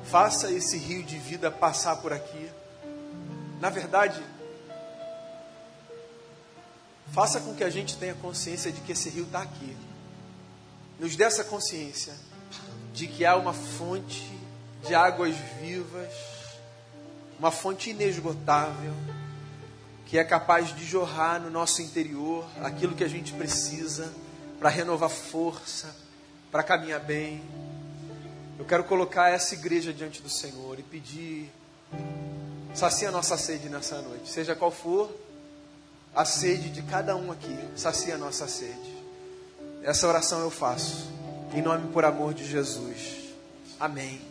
faça 0.05 0.51
esse 0.51 0.77
rio 0.77 1.03
de 1.03 1.17
vida 1.17 1.51
passar 1.51 1.97
por 1.97 2.13
aqui. 2.13 2.49
Na 3.59 3.69
verdade, 3.69 4.23
faça 7.11 7.41
com 7.41 7.53
que 7.53 7.63
a 7.63 7.69
gente 7.69 7.97
tenha 7.97 8.15
consciência 8.15 8.71
de 8.71 8.79
que 8.81 8.93
esse 8.93 9.09
rio 9.09 9.25
está 9.25 9.41
aqui. 9.41 9.75
Nos 10.99 11.15
dê 11.15 11.25
essa 11.25 11.43
consciência 11.43 12.13
de 12.93 13.07
que 13.07 13.25
há 13.25 13.35
uma 13.35 13.53
fonte 13.53 14.31
de 14.87 14.95
águas 14.95 15.35
vivas, 15.61 16.13
uma 17.37 17.51
fonte 17.51 17.89
inesgotável 17.89 18.93
que 20.11 20.19
é 20.19 20.25
capaz 20.25 20.75
de 20.75 20.83
jorrar 20.83 21.39
no 21.39 21.49
nosso 21.49 21.81
interior 21.81 22.45
aquilo 22.61 22.93
que 22.93 23.03
a 23.05 23.07
gente 23.07 23.31
precisa 23.31 24.11
para 24.59 24.67
renovar 24.67 25.09
força, 25.09 25.95
para 26.51 26.61
caminhar 26.61 26.99
bem. 26.99 27.41
Eu 28.59 28.65
quero 28.65 28.83
colocar 28.83 29.29
essa 29.29 29.53
igreja 29.53 29.93
diante 29.93 30.21
do 30.21 30.29
Senhor 30.29 30.77
e 30.77 30.83
pedir, 30.83 31.49
sacia 32.73 33.07
a 33.07 33.11
nossa 33.13 33.37
sede 33.37 33.69
nessa 33.69 34.01
noite, 34.01 34.29
seja 34.29 34.53
qual 34.53 34.69
for 34.69 35.09
a 36.13 36.25
sede 36.25 36.69
de 36.71 36.81
cada 36.81 37.15
um 37.15 37.31
aqui, 37.31 37.57
sacia 37.77 38.15
a 38.15 38.17
nossa 38.17 38.49
sede. 38.49 38.93
Essa 39.81 40.09
oração 40.09 40.41
eu 40.41 40.51
faço, 40.51 41.09
em 41.53 41.61
nome 41.61 41.87
e 41.87 41.91
por 41.93 42.03
amor 42.03 42.33
de 42.33 42.45
Jesus. 42.45 43.29
Amém. 43.79 44.21